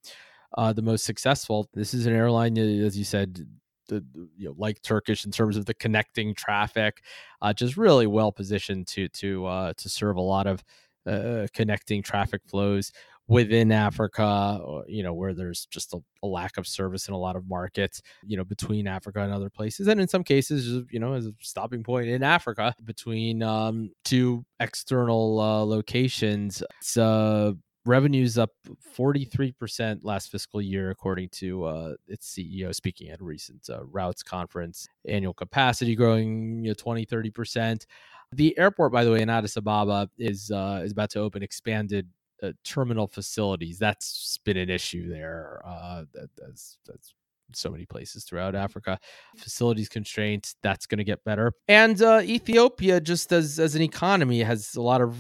uh, 0.57 0.73
the 0.73 0.83
most 0.83 1.05
successful. 1.05 1.69
This 1.75 1.95
is 1.95 2.07
an 2.07 2.15
airline, 2.15 2.57
as 2.59 2.97
you 2.97 3.05
said, 3.05 3.47
the, 3.89 4.05
you 4.37 4.49
know 4.49 4.55
like 4.57 4.81
Turkish 4.83 5.25
in 5.25 5.31
terms 5.31 5.57
of 5.57 5.67
the 5.67 5.75
connecting 5.75 6.35
traffic, 6.35 7.03
uh, 7.43 7.53
just 7.53 7.77
really 7.77 8.07
well 8.07 8.33
positioned 8.33 8.87
to 8.89 9.09
to 9.09 9.47
uh, 9.47 9.73
to 9.77 9.89
serve 9.89 10.17
a 10.17 10.21
lot 10.21 10.47
of 10.47 10.63
uh, 11.07 11.47
connecting 11.53 12.03
traffic 12.03 12.41
flows 12.47 12.93
within 13.27 13.73
Africa, 13.73 14.83
you 14.87 15.03
know, 15.03 15.15
where 15.15 15.33
there's 15.33 15.67
just 15.67 15.95
a, 15.95 15.99
a, 16.23 16.27
lack 16.27 16.59
of 16.59 16.67
service 16.67 17.09
in 17.09 17.15
a 17.15 17.19
lot 17.19 17.37
of 17.37 17.49
markets, 17.49 18.03
you 18.27 18.37
know, 18.37 18.45
between 18.45 18.87
Africa 18.87 19.21
and 19.21 19.33
other 19.33 19.49
places. 19.49 19.89
And 19.89 20.01
in 20.01 20.09
some 20.09 20.23
cases, 20.23 20.85
you 20.91 21.01
know, 21.01 21.15
as 21.15 21.27
a 21.27 21.33
stopping 21.41 21.83
point 21.83 22.09
in 22.09 22.23
Africa 22.23 22.75
between 22.85 23.43
um, 23.43 23.91
two 24.05 24.45
external 24.61 25.41
uh, 25.41 25.65
locations. 25.65 26.63
It's 26.81 26.99
uh, 26.99 27.53
revenues 27.87 28.39
up 28.39 28.51
43% 28.97 30.01
last 30.03 30.31
fiscal 30.31 30.61
year, 30.61 30.91
according 30.91 31.29
to 31.31 31.65
uh, 31.65 31.95
its 32.07 32.35
CEO 32.35 32.75
speaking 32.75 33.11
at 33.11 33.21
a 33.21 33.25
recent 33.25 33.69
uh, 33.71 33.85
routes 33.85 34.23
conference. 34.23 34.87
Annual 35.07 35.35
capacity 35.35 35.95
growing 35.95 36.65
you 36.65 36.71
know, 36.71 36.75
20, 36.75 37.07
30%. 37.07 37.87
The 38.33 38.57
airport, 38.59 38.93
by 38.93 39.05
the 39.05 39.13
way, 39.13 39.23
in 39.23 39.31
Addis 39.31 39.57
Ababa 39.57 40.09
is 40.19 40.51
uh, 40.51 40.81
is 40.83 40.93
about 40.93 41.11
to 41.11 41.21
open 41.21 41.43
expanded 41.43 42.09
uh, 42.43 42.53
terminal 42.65 43.07
facilities. 43.07 43.79
That's 43.79 44.39
been 44.45 44.57
an 44.57 44.71
issue 44.71 45.09
there. 45.09 45.63
Uh, 45.65 46.05
that, 46.13 46.31
that's 46.37 46.79
that's 46.87 47.15
so 47.53 47.71
many 47.71 47.87
places 47.87 48.25
throughout 48.25 48.55
Africa. 48.55 48.99
Facilities 49.37 49.89
constraints. 49.89 50.57
That's 50.63 50.87
going 50.87 50.99
to 50.99 51.05
get 51.05 51.25
better. 51.25 51.53
And 51.69 52.01
uh, 52.03 52.21
Ethiopia, 52.23 53.01
just 53.01 53.33
as 53.33 53.59
as 53.59 53.75
an 53.75 53.83
economy, 53.83 54.43
has 54.43 54.75
a 54.75 54.83
lot 54.83 55.01
of 55.01 55.17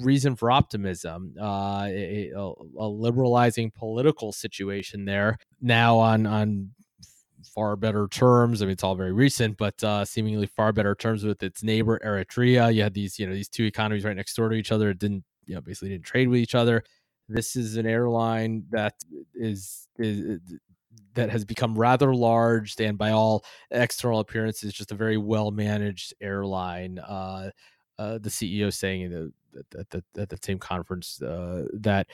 reason 0.00 0.36
for 0.36 0.50
optimism. 0.50 1.34
Uh, 1.40 1.86
a, 1.88 2.32
a, 2.34 2.86
liberalizing 2.88 3.70
political 3.70 4.32
situation 4.32 5.04
there 5.04 5.36
now 5.60 5.98
on 5.98 6.26
on 6.26 6.70
far 7.54 7.76
better 7.76 8.08
terms. 8.08 8.62
I 8.62 8.66
mean, 8.66 8.72
it's 8.72 8.84
all 8.84 8.94
very 8.94 9.12
recent, 9.12 9.56
but 9.58 9.82
uh, 9.82 10.04
seemingly 10.04 10.46
far 10.46 10.72
better 10.72 10.94
terms 10.94 11.24
with 11.24 11.42
its 11.42 11.62
neighbor 11.62 12.00
Eritrea. 12.04 12.74
You 12.74 12.82
had 12.82 12.94
these, 12.94 13.18
you 13.18 13.26
know, 13.26 13.34
these 13.34 13.48
two 13.48 13.64
economies 13.64 14.04
right 14.04 14.16
next 14.16 14.34
door 14.34 14.48
to 14.48 14.54
each 14.54 14.72
other. 14.72 14.90
It 14.90 14.98
didn't 14.98 15.24
you 15.46 15.54
know 15.54 15.60
basically 15.60 15.90
didn't 15.90 16.04
trade 16.04 16.28
with 16.28 16.40
each 16.40 16.54
other. 16.54 16.82
This 17.28 17.56
is 17.56 17.76
an 17.76 17.86
airline 17.86 18.64
that 18.70 18.94
is 19.34 19.88
is 19.98 20.40
that 21.14 21.30
has 21.30 21.44
become 21.44 21.78
rather 21.78 22.14
large 22.14 22.78
and 22.80 22.96
by 22.98 23.10
all 23.10 23.44
external 23.70 24.20
appearances 24.20 24.72
just 24.72 24.92
a 24.92 24.94
very 24.94 25.16
well 25.16 25.50
managed 25.50 26.14
airline. 26.20 26.98
Uh, 26.98 27.50
uh, 27.98 28.18
the 28.18 28.30
CEO 28.30 28.72
saying 28.72 29.10
the, 29.10 29.32
at 29.78 29.90
the, 29.90 30.02
at 30.18 30.28
the 30.28 30.38
same 30.42 30.58
conference 30.58 31.20
uh, 31.22 31.64
that 31.74 32.06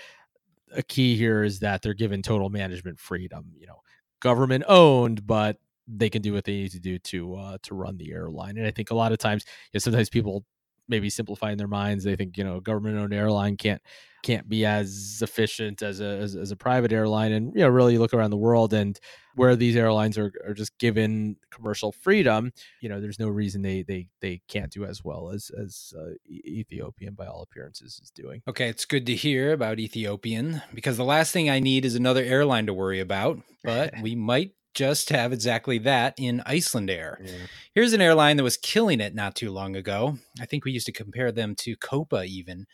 a 0.72 0.82
key 0.82 1.16
here 1.16 1.44
is 1.44 1.60
that 1.60 1.82
they're 1.82 1.94
given 1.94 2.22
total 2.22 2.50
management 2.50 2.98
freedom. 2.98 3.52
You 3.58 3.66
know, 3.66 3.80
government 4.20 4.64
owned, 4.68 5.26
but 5.26 5.56
they 5.86 6.10
can 6.10 6.20
do 6.20 6.34
what 6.34 6.44
they 6.44 6.52
need 6.52 6.72
to 6.72 6.80
do 6.80 6.98
to 6.98 7.34
uh, 7.36 7.58
to 7.62 7.74
run 7.74 7.96
the 7.96 8.12
airline. 8.12 8.58
And 8.58 8.66
I 8.66 8.70
think 8.70 8.90
a 8.90 8.94
lot 8.94 9.12
of 9.12 9.18
times, 9.18 9.44
you 9.72 9.78
know, 9.78 9.80
sometimes 9.80 10.10
people 10.10 10.44
maybe 10.88 11.10
simplify 11.10 11.52
in 11.52 11.58
their 11.58 11.68
minds. 11.68 12.04
They 12.04 12.16
think 12.16 12.36
you 12.36 12.44
know 12.44 12.60
government 12.60 12.98
owned 12.98 13.14
airline 13.14 13.56
can't 13.56 13.82
can't 14.22 14.48
be 14.48 14.66
as 14.66 15.20
efficient 15.22 15.82
as 15.82 16.00
a 16.00 16.18
as, 16.18 16.34
as, 16.34 16.50
a 16.50 16.56
private 16.56 16.92
airline. 16.92 17.32
And 17.32 17.52
you 17.54 17.60
know 17.60 17.68
really 17.68 17.98
look 17.98 18.14
around 18.14 18.30
the 18.30 18.36
world 18.36 18.72
and 18.72 18.98
where 19.38 19.54
these 19.54 19.76
airlines 19.76 20.18
are, 20.18 20.32
are 20.44 20.52
just 20.52 20.76
given 20.78 21.36
commercial 21.50 21.92
freedom, 21.92 22.52
you 22.80 22.88
know, 22.88 23.00
there's 23.00 23.20
no 23.20 23.28
reason 23.28 23.62
they 23.62 23.82
they 23.82 24.06
they 24.20 24.40
can't 24.48 24.72
do 24.72 24.84
as 24.84 25.04
well 25.04 25.30
as 25.30 25.50
as 25.50 25.94
uh, 25.96 26.10
Ethiopian 26.28 27.14
by 27.14 27.26
all 27.26 27.42
appearances 27.42 28.00
is 28.02 28.10
doing. 28.10 28.42
Okay, 28.48 28.68
it's 28.68 28.84
good 28.84 29.06
to 29.06 29.14
hear 29.14 29.52
about 29.52 29.78
Ethiopian 29.78 30.62
because 30.74 30.96
the 30.96 31.04
last 31.04 31.32
thing 31.32 31.48
I 31.48 31.60
need 31.60 31.84
is 31.84 31.94
another 31.94 32.22
airline 32.22 32.66
to 32.66 32.74
worry 32.74 33.00
about, 33.00 33.40
but 33.62 33.94
we 34.02 34.16
might 34.16 34.52
just 34.74 35.10
have 35.10 35.32
exactly 35.32 35.78
that 35.78 36.14
in 36.18 36.42
Icelandair. 36.46 37.16
Yeah. 37.24 37.46
Here's 37.74 37.92
an 37.92 38.00
airline 38.00 38.36
that 38.36 38.44
was 38.44 38.56
killing 38.56 39.00
it 39.00 39.14
not 39.14 39.34
too 39.34 39.50
long 39.50 39.76
ago. 39.76 40.18
I 40.40 40.46
think 40.46 40.64
we 40.64 40.72
used 40.72 40.86
to 40.86 40.92
compare 40.92 41.32
them 41.32 41.54
to 41.56 41.76
Copa 41.76 42.24
even. 42.24 42.66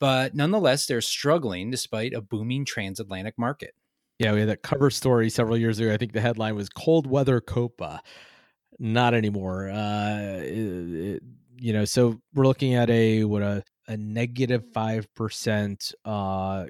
But 0.00 0.34
nonetheless, 0.34 0.86
they're 0.86 1.00
struggling 1.00 1.70
despite 1.70 2.12
a 2.12 2.20
booming 2.20 2.64
transatlantic 2.64 3.38
market. 3.38 3.74
Yeah, 4.18 4.32
we 4.32 4.40
had 4.40 4.48
that 4.48 4.62
cover 4.62 4.90
story 4.90 5.30
several 5.30 5.56
years 5.56 5.78
ago. 5.78 5.92
I 5.92 5.96
think 5.96 6.12
the 6.12 6.20
headline 6.20 6.54
was 6.54 6.68
"Cold 6.68 7.06
Weather 7.06 7.40
Copa." 7.40 8.02
Not 8.78 9.14
anymore. 9.14 9.68
Uh, 9.68 10.38
it, 10.42 10.94
it, 10.94 11.22
you 11.56 11.72
know, 11.72 11.84
so 11.84 12.20
we're 12.34 12.46
looking 12.46 12.74
at 12.74 12.90
a 12.90 13.24
what 13.24 13.42
a 13.42 13.62
a 13.88 13.96
negative 13.96 14.64
five 14.72 15.12
percent 15.14 15.92
uh, 16.04 16.66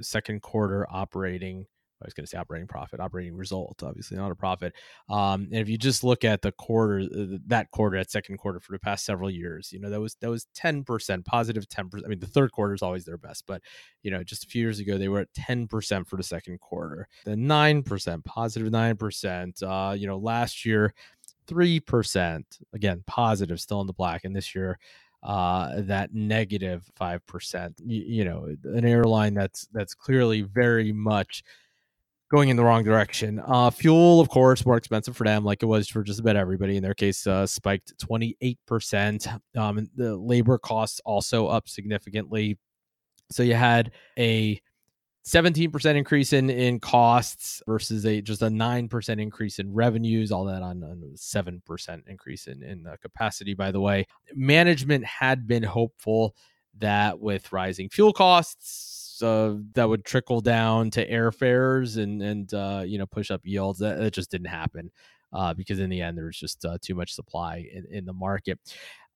second 0.00 0.42
quarter 0.42 0.86
operating 0.90 1.66
I 2.02 2.06
was 2.06 2.14
going 2.14 2.24
to 2.24 2.30
say 2.30 2.38
operating 2.38 2.68
profit, 2.68 3.00
operating 3.00 3.36
result, 3.36 3.82
obviously 3.82 4.16
not 4.16 4.30
a 4.30 4.34
profit. 4.34 4.74
Um, 5.08 5.48
and 5.52 5.60
if 5.60 5.68
you 5.68 5.78
just 5.78 6.04
look 6.04 6.24
at 6.24 6.42
the 6.42 6.52
quarter, 6.52 7.00
uh, 7.00 7.38
that 7.46 7.70
quarter, 7.70 7.98
that 7.98 8.10
second 8.10 8.38
quarter 8.38 8.60
for 8.60 8.72
the 8.72 8.78
past 8.78 9.04
several 9.04 9.30
years, 9.30 9.72
you 9.72 9.80
know 9.80 9.90
that 9.90 10.00
was 10.00 10.16
that 10.20 10.30
was 10.30 10.46
ten 10.54 10.84
percent, 10.84 11.24
positive 11.24 11.68
ten 11.68 11.88
percent. 11.88 12.06
I 12.06 12.08
mean, 12.08 12.20
the 12.20 12.26
third 12.26 12.52
quarter 12.52 12.74
is 12.74 12.82
always 12.82 13.04
their 13.04 13.18
best, 13.18 13.44
but 13.46 13.62
you 14.02 14.10
know, 14.10 14.22
just 14.22 14.44
a 14.44 14.48
few 14.48 14.62
years 14.62 14.78
ago 14.78 14.98
they 14.98 15.08
were 15.08 15.20
at 15.20 15.34
ten 15.34 15.66
percent 15.66 16.08
for 16.08 16.16
the 16.16 16.22
second 16.22 16.60
quarter, 16.60 17.08
then 17.24 17.46
nine 17.46 17.82
percent, 17.82 18.24
positive 18.24 18.70
nine 18.70 18.96
percent. 18.96 19.62
Uh, 19.62 19.94
you 19.96 20.06
know, 20.06 20.18
last 20.18 20.64
year 20.64 20.94
three 21.46 21.80
percent, 21.80 22.58
again 22.72 23.02
positive, 23.06 23.60
still 23.60 23.80
in 23.80 23.86
the 23.86 23.92
black, 23.92 24.24
and 24.24 24.34
this 24.34 24.54
year 24.54 24.78
uh, 25.22 25.80
that 25.82 26.12
negative 26.12 26.90
five 26.96 27.24
percent. 27.26 27.74
You, 27.84 28.02
you, 28.02 28.24
know, 28.24 28.54
an 28.64 28.84
airline 28.84 29.34
that's 29.34 29.68
that's 29.72 29.94
clearly 29.94 30.42
very 30.42 30.92
much 30.92 31.44
going 32.32 32.48
in 32.48 32.56
the 32.56 32.64
wrong 32.64 32.82
direction. 32.82 33.42
Uh, 33.46 33.70
fuel, 33.70 34.18
of 34.18 34.30
course, 34.30 34.64
more 34.64 34.78
expensive 34.78 35.14
for 35.14 35.24
them, 35.24 35.44
like 35.44 35.62
it 35.62 35.66
was 35.66 35.86
for 35.86 36.02
just 36.02 36.18
about 36.18 36.34
everybody. 36.34 36.78
In 36.78 36.82
their 36.82 36.94
case, 36.94 37.26
uh, 37.26 37.46
spiked 37.46 37.92
28%. 37.98 39.40
Um, 39.54 39.86
the 39.94 40.16
labor 40.16 40.56
costs 40.56 41.00
also 41.04 41.46
up 41.46 41.68
significantly. 41.68 42.58
So 43.30 43.42
you 43.42 43.54
had 43.54 43.92
a 44.18 44.60
17% 45.26 45.94
increase 45.94 46.32
in, 46.32 46.48
in 46.48 46.80
costs 46.80 47.62
versus 47.66 48.06
a 48.06 48.22
just 48.22 48.40
a 48.40 48.46
9% 48.46 49.20
increase 49.20 49.58
in 49.58 49.72
revenues, 49.72 50.32
all 50.32 50.46
that 50.46 50.62
on, 50.62 50.82
on 50.82 51.02
7% 51.14 52.08
increase 52.08 52.46
in, 52.46 52.62
in 52.62 52.86
uh, 52.86 52.96
capacity, 53.02 53.52
by 53.52 53.70
the 53.70 53.80
way. 53.80 54.06
Management 54.34 55.04
had 55.04 55.46
been 55.46 55.62
hopeful 55.62 56.34
that 56.78 57.20
with 57.20 57.52
rising 57.52 57.90
fuel 57.90 58.14
costs, 58.14 59.01
uh, 59.22 59.56
that 59.74 59.88
would 59.88 60.04
trickle 60.04 60.40
down 60.40 60.90
to 60.90 61.08
airfares 61.08 62.02
and 62.02 62.22
and 62.22 62.52
uh, 62.54 62.82
you 62.84 62.98
know 62.98 63.06
push 63.06 63.30
up 63.30 63.40
yields. 63.44 63.78
That, 63.78 63.98
that 63.98 64.12
just 64.12 64.30
didn't 64.30 64.48
happen 64.48 64.90
uh, 65.32 65.54
because 65.54 65.78
in 65.78 65.90
the 65.90 66.00
end 66.00 66.18
there 66.18 66.26
was 66.26 66.38
just 66.38 66.64
uh, 66.64 66.78
too 66.80 66.94
much 66.94 67.12
supply 67.14 67.66
in, 67.72 67.86
in 67.90 68.04
the 68.04 68.12
market. 68.12 68.58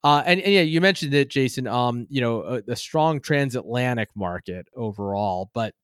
Uh, 0.04 0.22
and, 0.24 0.40
and, 0.40 0.52
yeah, 0.52 0.60
you 0.60 0.80
mentioned 0.80 1.14
it, 1.14 1.28
Jason. 1.28 1.66
Um, 1.66 2.06
you 2.08 2.20
know, 2.20 2.42
uh, 2.42 2.60
the 2.64 2.76
strong 2.76 3.20
transatlantic 3.20 4.08
market 4.14 4.68
overall, 4.76 5.50
but 5.52 5.74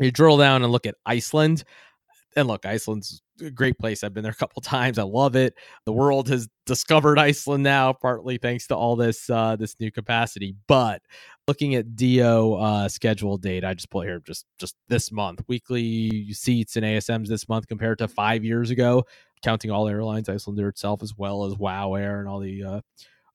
you 0.00 0.10
drill 0.10 0.38
down 0.38 0.62
and 0.62 0.72
look 0.72 0.86
at 0.86 0.96
Iceland 1.06 1.62
and 2.36 2.48
look, 2.48 2.66
Iceland's 2.66 3.22
great 3.54 3.78
place. 3.78 4.04
I've 4.04 4.14
been 4.14 4.22
there 4.22 4.32
a 4.32 4.36
couple 4.36 4.60
times. 4.62 4.98
I 4.98 5.02
love 5.02 5.36
it. 5.36 5.54
The 5.84 5.92
world 5.92 6.28
has 6.28 6.48
discovered 6.66 7.18
Iceland 7.18 7.62
now, 7.62 7.92
partly 7.92 8.38
thanks 8.38 8.66
to 8.68 8.76
all 8.76 8.96
this 8.96 9.28
uh, 9.30 9.56
this 9.56 9.78
new 9.80 9.90
capacity. 9.90 10.54
But 10.66 11.02
looking 11.46 11.74
at 11.74 11.88
Diio 11.96 12.62
uh, 12.62 12.88
schedule 12.88 13.36
date, 13.36 13.64
I 13.64 13.74
just 13.74 13.90
pull 13.90 14.02
here 14.02 14.20
just 14.20 14.46
just 14.58 14.76
this 14.88 15.12
month, 15.12 15.42
weekly 15.48 16.32
seats 16.32 16.76
and 16.76 16.84
ASMs 16.84 17.28
this 17.28 17.48
month 17.48 17.66
compared 17.66 17.98
to 17.98 18.08
five 18.08 18.44
years 18.44 18.70
ago, 18.70 19.04
counting 19.42 19.70
all 19.70 19.88
airlines, 19.88 20.28
Icelandair 20.28 20.68
itself 20.68 21.02
as 21.02 21.16
well 21.16 21.44
as 21.44 21.56
WoW 21.56 21.94
Air 21.94 22.20
and 22.20 22.28
all 22.28 22.40
the 22.40 22.64
uh, 22.64 22.80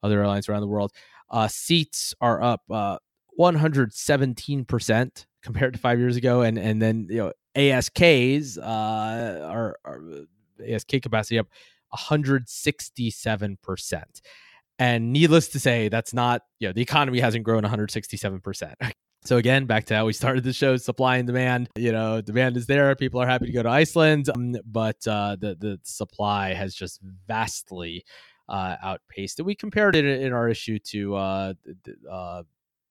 other 0.03 0.19
airlines 0.19 0.49
around 0.49 0.61
the 0.61 0.67
world. 0.67 0.91
Uh, 1.29 1.47
seats 1.47 2.13
are 2.21 2.41
up 2.41 2.61
uh, 2.69 2.97
117 3.35 4.59
uh, 4.59 4.63
percent 4.63 5.27
compared 5.43 5.73
to 5.73 5.79
five 5.79 5.99
years 5.99 6.15
ago, 6.15 6.41
and 6.41 6.57
and 6.57 6.81
then 6.81 7.07
you 7.09 7.17
know 7.17 7.33
ASKs 7.59 8.57
uh, 8.57 9.45
are, 9.45 9.77
are 9.83 10.01
ASK 10.67 10.89
capacity 11.01 11.39
up 11.39 11.47
167 11.89 13.57
percent. 13.61 14.21
And 14.77 15.11
needless 15.11 15.49
to 15.49 15.59
say, 15.59 15.89
that's 15.89 16.13
not, 16.13 16.43
you 16.59 16.69
know, 16.69 16.73
the 16.73 16.81
economy 16.81 17.19
hasn't 17.19 17.43
grown 17.43 17.63
167%. 17.63 18.73
So 19.25 19.35
again, 19.35 19.65
back 19.65 19.83
to 19.87 19.95
how 19.97 20.05
we 20.05 20.13
started 20.13 20.45
the 20.45 20.53
show: 20.53 20.77
supply 20.77 21.17
and 21.17 21.27
demand. 21.27 21.67
You 21.75 21.91
know, 21.91 22.21
demand 22.21 22.55
is 22.55 22.67
there; 22.67 22.95
people 22.95 23.21
are 23.21 23.27
happy 23.27 23.47
to 23.47 23.51
go 23.51 23.61
to 23.61 23.69
Iceland, 23.69 24.29
um, 24.33 24.55
but 24.65 25.05
uh, 25.05 25.35
the 25.37 25.55
the 25.59 25.77
supply 25.83 26.53
has 26.53 26.73
just 26.73 27.01
vastly 27.27 28.05
uh, 28.47 28.77
outpaced 28.81 29.41
it. 29.41 29.43
We 29.43 29.55
compared 29.55 29.97
it 29.97 30.05
in 30.05 30.31
our 30.31 30.47
issue 30.47 30.79
to 30.91 31.15
uh, 31.15 31.53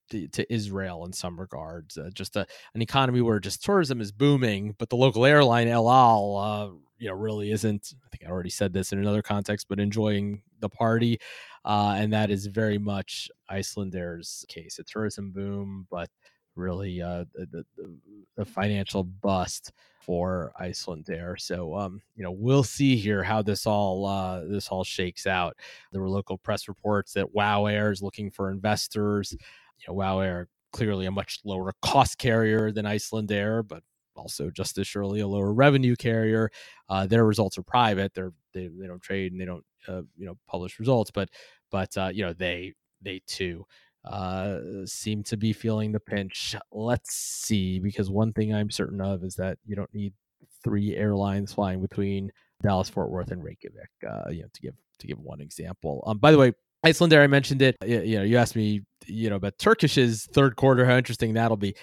to 0.08 0.52
Israel 0.52 1.04
in 1.04 1.12
some 1.12 1.38
regards. 1.38 1.96
Uh, 1.98 2.10
just 2.12 2.36
a, 2.36 2.46
an 2.74 2.82
economy 2.82 3.20
where 3.20 3.40
just 3.40 3.62
tourism 3.62 4.00
is 4.00 4.12
booming, 4.12 4.74
but 4.78 4.88
the 4.88 4.96
local 4.96 5.24
airline 5.24 5.68
El 5.68 5.90
Al, 5.90 6.36
uh, 6.36 6.68
you 6.98 7.08
know, 7.08 7.14
really 7.14 7.50
isn't. 7.50 7.94
I 8.04 8.08
think 8.08 8.28
I 8.28 8.32
already 8.32 8.50
said 8.50 8.72
this 8.72 8.92
in 8.92 8.98
another 8.98 9.22
context, 9.22 9.66
but 9.68 9.80
enjoying 9.80 10.42
the 10.60 10.68
party, 10.68 11.20
uh, 11.64 11.94
and 11.96 12.12
that 12.12 12.30
is 12.30 12.46
very 12.46 12.78
much 12.78 13.30
Icelandair's 13.50 14.44
case. 14.48 14.78
A 14.78 14.84
tourism 14.84 15.30
boom, 15.30 15.86
but 15.90 16.10
really 16.56 17.00
uh, 17.00 17.24
the, 17.34 17.64
the, 17.76 17.96
the 18.36 18.44
financial 18.44 19.04
bust 19.04 19.72
for 20.00 20.52
Icelandair. 20.60 21.38
So 21.38 21.76
um, 21.76 22.00
you 22.16 22.24
know, 22.24 22.32
we'll 22.32 22.64
see 22.64 22.96
here 22.96 23.22
how 23.22 23.42
this 23.42 23.66
all 23.66 24.06
uh, 24.06 24.44
this 24.44 24.68
all 24.68 24.84
shakes 24.84 25.26
out. 25.26 25.56
There 25.92 26.00
were 26.00 26.08
local 26.08 26.38
press 26.38 26.66
reports 26.66 27.12
that 27.12 27.34
WoW 27.34 27.66
Air 27.66 27.92
is 27.92 28.02
looking 28.02 28.30
for 28.30 28.50
investors 28.50 29.36
you 29.78 29.86
know, 29.88 29.94
WoW 29.94 30.20
Air 30.20 30.48
clearly 30.72 31.06
a 31.06 31.10
much 31.10 31.40
lower 31.44 31.72
cost 31.82 32.18
carrier 32.18 32.70
than 32.72 32.84
Icelandair, 32.84 33.66
but 33.66 33.82
also 34.16 34.50
just 34.50 34.76
as 34.78 34.86
surely 34.86 35.20
a 35.20 35.26
lower 35.26 35.52
revenue 35.52 35.96
carrier. 35.96 36.50
Uh, 36.88 37.06
their 37.06 37.24
results 37.24 37.58
are 37.58 37.62
private; 37.62 38.14
they're 38.14 38.32
they, 38.52 38.68
they 38.68 38.86
don't 38.86 39.02
trade 39.02 39.32
and 39.32 39.40
they 39.40 39.44
don't 39.44 39.64
uh, 39.86 40.02
you 40.16 40.26
know 40.26 40.36
publish 40.46 40.78
results, 40.78 41.10
but 41.10 41.30
but 41.70 41.96
uh, 41.96 42.10
you 42.12 42.24
know 42.24 42.32
they 42.32 42.74
they 43.00 43.20
too 43.26 43.64
uh, 44.04 44.58
seem 44.84 45.22
to 45.24 45.36
be 45.36 45.52
feeling 45.52 45.92
the 45.92 46.00
pinch. 46.00 46.56
Let's 46.72 47.14
see, 47.14 47.78
because 47.78 48.10
one 48.10 48.32
thing 48.32 48.54
I'm 48.54 48.70
certain 48.70 49.00
of 49.00 49.22
is 49.24 49.36
that 49.36 49.58
you 49.64 49.76
don't 49.76 49.92
need 49.94 50.14
three 50.62 50.96
airlines 50.96 51.52
flying 51.52 51.80
between 51.80 52.32
Dallas, 52.62 52.88
Fort 52.88 53.10
Worth, 53.10 53.30
and 53.30 53.42
Reykjavik. 53.42 53.90
Uh, 54.08 54.30
you 54.30 54.42
know, 54.42 54.48
to 54.52 54.60
give 54.60 54.74
to 54.98 55.06
give 55.06 55.18
one 55.18 55.40
example. 55.40 56.02
Um, 56.06 56.18
by 56.18 56.32
the 56.32 56.38
way, 56.38 56.52
Icelandair, 56.84 57.22
I 57.22 57.26
mentioned 57.26 57.62
it. 57.62 57.76
You 57.84 58.18
know, 58.18 58.22
you 58.22 58.36
asked 58.36 58.56
me, 58.56 58.82
you 59.06 59.30
know, 59.30 59.36
about 59.36 59.58
Turkish's 59.58 60.26
third 60.32 60.56
quarter, 60.56 60.84
how 60.84 60.96
interesting 60.96 61.34
that'll 61.34 61.56
be. 61.56 61.74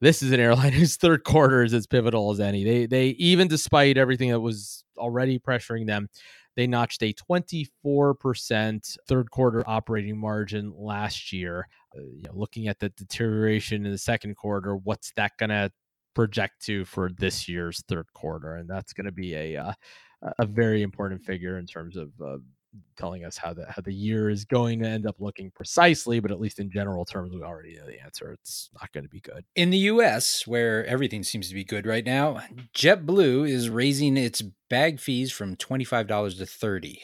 This 0.00 0.22
is 0.22 0.30
an 0.32 0.40
airline 0.40 0.72
whose 0.74 0.96
third 0.96 1.24
quarter 1.24 1.62
is 1.62 1.72
as 1.72 1.86
pivotal 1.86 2.30
as 2.30 2.40
any. 2.40 2.64
They 2.64 2.86
they 2.86 3.08
even 3.10 3.48
despite 3.48 3.96
everything 3.96 4.30
that 4.30 4.40
was 4.40 4.84
already 4.98 5.38
pressuring 5.38 5.86
them, 5.86 6.08
they 6.54 6.66
notched 6.66 7.02
a 7.02 7.14
24% 7.14 8.96
third 9.08 9.30
quarter 9.30 9.64
operating 9.66 10.18
margin 10.18 10.72
last 10.76 11.32
year. 11.32 11.68
Uh, 11.96 12.02
you 12.02 12.22
know, 12.24 12.32
looking 12.34 12.68
at 12.68 12.78
the 12.78 12.90
deterioration 12.90 13.86
in 13.86 13.92
the 13.92 13.98
second 13.98 14.36
quarter, 14.36 14.76
what's 14.76 15.12
that 15.16 15.32
going 15.38 15.50
to 15.50 15.70
project 16.14 16.64
to 16.64 16.84
for 16.84 17.10
this 17.18 17.48
year's 17.48 17.82
third 17.88 18.06
quarter? 18.14 18.56
And 18.56 18.68
that's 18.68 18.92
going 18.92 19.06
to 19.06 19.12
be 19.12 19.34
a 19.34 19.56
uh, 19.56 19.72
a 20.38 20.46
very 20.46 20.82
important 20.82 21.22
figure 21.22 21.58
in 21.58 21.66
terms 21.66 21.96
of 21.96 22.10
uh, 22.24 22.38
telling 22.96 23.24
us 23.24 23.36
how 23.36 23.52
the 23.52 23.66
how 23.66 23.82
the 23.82 23.94
year 23.94 24.30
is 24.30 24.44
going 24.44 24.80
to 24.80 24.88
end 24.88 25.06
up 25.06 25.16
looking 25.18 25.50
precisely, 25.50 26.20
but 26.20 26.30
at 26.30 26.40
least 26.40 26.58
in 26.58 26.70
general 26.70 27.04
terms, 27.04 27.34
we 27.34 27.42
already 27.42 27.76
know 27.76 27.86
the 27.86 28.00
answer. 28.02 28.32
It's 28.32 28.70
not 28.80 28.92
going 28.92 29.04
to 29.04 29.10
be 29.10 29.20
good. 29.20 29.44
In 29.54 29.70
the 29.70 29.78
U.S., 29.78 30.46
where 30.46 30.84
everything 30.86 31.22
seems 31.22 31.48
to 31.48 31.54
be 31.54 31.64
good 31.64 31.86
right 31.86 32.04
now, 32.04 32.40
JetBlue 32.74 33.48
is 33.48 33.70
raising 33.70 34.16
its 34.16 34.42
bag 34.68 35.00
fees 35.00 35.32
from 35.32 35.56
twenty 35.56 35.84
five 35.84 36.06
dollars 36.06 36.38
to 36.38 36.46
thirty. 36.46 37.00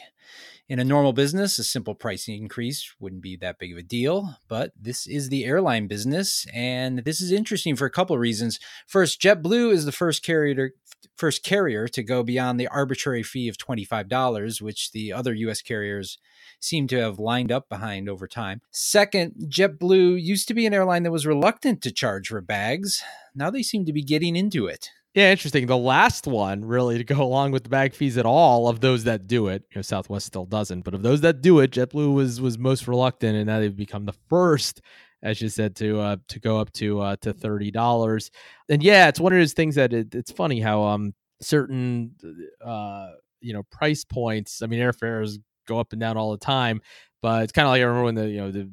In 0.73 0.79
a 0.79 0.83
normal 0.83 1.13
business, 1.13 1.59
a 1.59 1.63
simple 1.63 1.93
pricing 1.93 2.41
increase 2.41 2.95
wouldn't 2.99 3.21
be 3.21 3.35
that 3.35 3.59
big 3.59 3.73
of 3.73 3.77
a 3.77 3.83
deal, 3.83 4.37
but 4.47 4.71
this 4.75 5.05
is 5.05 5.29
the 5.29 5.45
airline 5.45 5.85
business, 5.85 6.47
and 6.51 7.03
this 7.05 7.21
is 7.21 7.31
interesting 7.31 7.75
for 7.75 7.85
a 7.85 7.91
couple 7.91 8.15
of 8.15 8.19
reasons. 8.19 8.59
First, 8.87 9.21
JetBlue 9.21 9.71
is 9.71 9.85
the 9.85 9.91
first 9.91 10.23
carrier 10.23 10.55
to, 10.55 10.69
first 11.15 11.43
carrier 11.43 11.87
to 11.89 12.01
go 12.01 12.23
beyond 12.23 12.59
the 12.59 12.65
arbitrary 12.69 13.21
fee 13.21 13.47
of 13.47 13.59
$25, 13.59 14.63
which 14.63 14.93
the 14.93 15.13
other 15.13 15.35
US 15.35 15.61
carriers 15.61 16.17
seem 16.59 16.87
to 16.87 16.97
have 16.97 17.19
lined 17.19 17.51
up 17.51 17.69
behind 17.69 18.09
over 18.09 18.27
time. 18.27 18.59
Second, 18.71 19.33
JetBlue 19.45 20.19
used 20.19 20.47
to 20.47 20.55
be 20.55 20.65
an 20.65 20.73
airline 20.73 21.03
that 21.03 21.11
was 21.11 21.27
reluctant 21.27 21.83
to 21.83 21.91
charge 21.91 22.29
for 22.29 22.41
bags. 22.41 23.03
Now 23.35 23.51
they 23.51 23.61
seem 23.61 23.85
to 23.85 23.93
be 23.93 24.01
getting 24.01 24.35
into 24.35 24.65
it. 24.65 24.89
Yeah, 25.13 25.29
interesting. 25.31 25.67
The 25.67 25.77
last 25.77 26.25
one, 26.25 26.65
really, 26.65 26.97
to 26.97 27.03
go 27.03 27.21
along 27.23 27.51
with 27.51 27.63
the 27.63 27.69
bag 27.69 27.93
fees 27.93 28.17
at 28.17 28.25
all, 28.25 28.67
of 28.67 28.79
those 28.79 29.03
that 29.03 29.27
do 29.27 29.47
it, 29.47 29.63
you 29.71 29.75
know, 29.77 29.81
Southwest 29.81 30.25
still 30.25 30.45
doesn't, 30.45 30.81
but 30.81 30.93
of 30.93 31.03
those 31.03 31.21
that 31.21 31.41
do 31.41 31.59
it, 31.59 31.71
JetBlue 31.71 32.13
was 32.13 32.41
was 32.41 32.57
most 32.57 32.87
reluctant, 32.87 33.35
and 33.37 33.45
now 33.45 33.59
they've 33.59 33.75
become 33.75 34.05
the 34.05 34.13
first, 34.29 34.81
as 35.21 35.41
you 35.41 35.49
said, 35.49 35.75
to 35.77 35.99
uh, 35.99 36.17
to 36.29 36.39
go 36.39 36.59
up 36.59 36.71
to 36.73 36.99
uh, 37.01 37.15
to 37.21 37.33
thirty 37.33 37.69
dollars. 37.71 38.31
And 38.69 38.81
yeah, 38.81 39.07
it's 39.07 39.19
one 39.19 39.33
of 39.33 39.39
those 39.39 39.53
things 39.53 39.75
that 39.75 39.93
it, 39.93 40.15
it's 40.15 40.31
funny 40.31 40.59
how 40.59 40.83
um 40.83 41.13
certain 41.41 42.15
uh 42.65 43.09
you 43.41 43.53
know 43.53 43.63
price 43.71 44.03
points. 44.03 44.61
I 44.63 44.67
mean, 44.67 44.79
airfares 44.79 45.37
go 45.67 45.79
up 45.79 45.91
and 45.93 45.99
down 45.99 46.17
all 46.17 46.31
the 46.31 46.37
time, 46.39 46.81
but 47.21 47.43
it's 47.43 47.51
kind 47.51 47.67
of 47.67 47.71
like 47.71 47.81
I 47.81 47.83
remember 47.83 48.05
when 48.05 48.15
the 48.15 48.29
you 48.29 48.37
know 48.37 48.51
the 48.51 48.69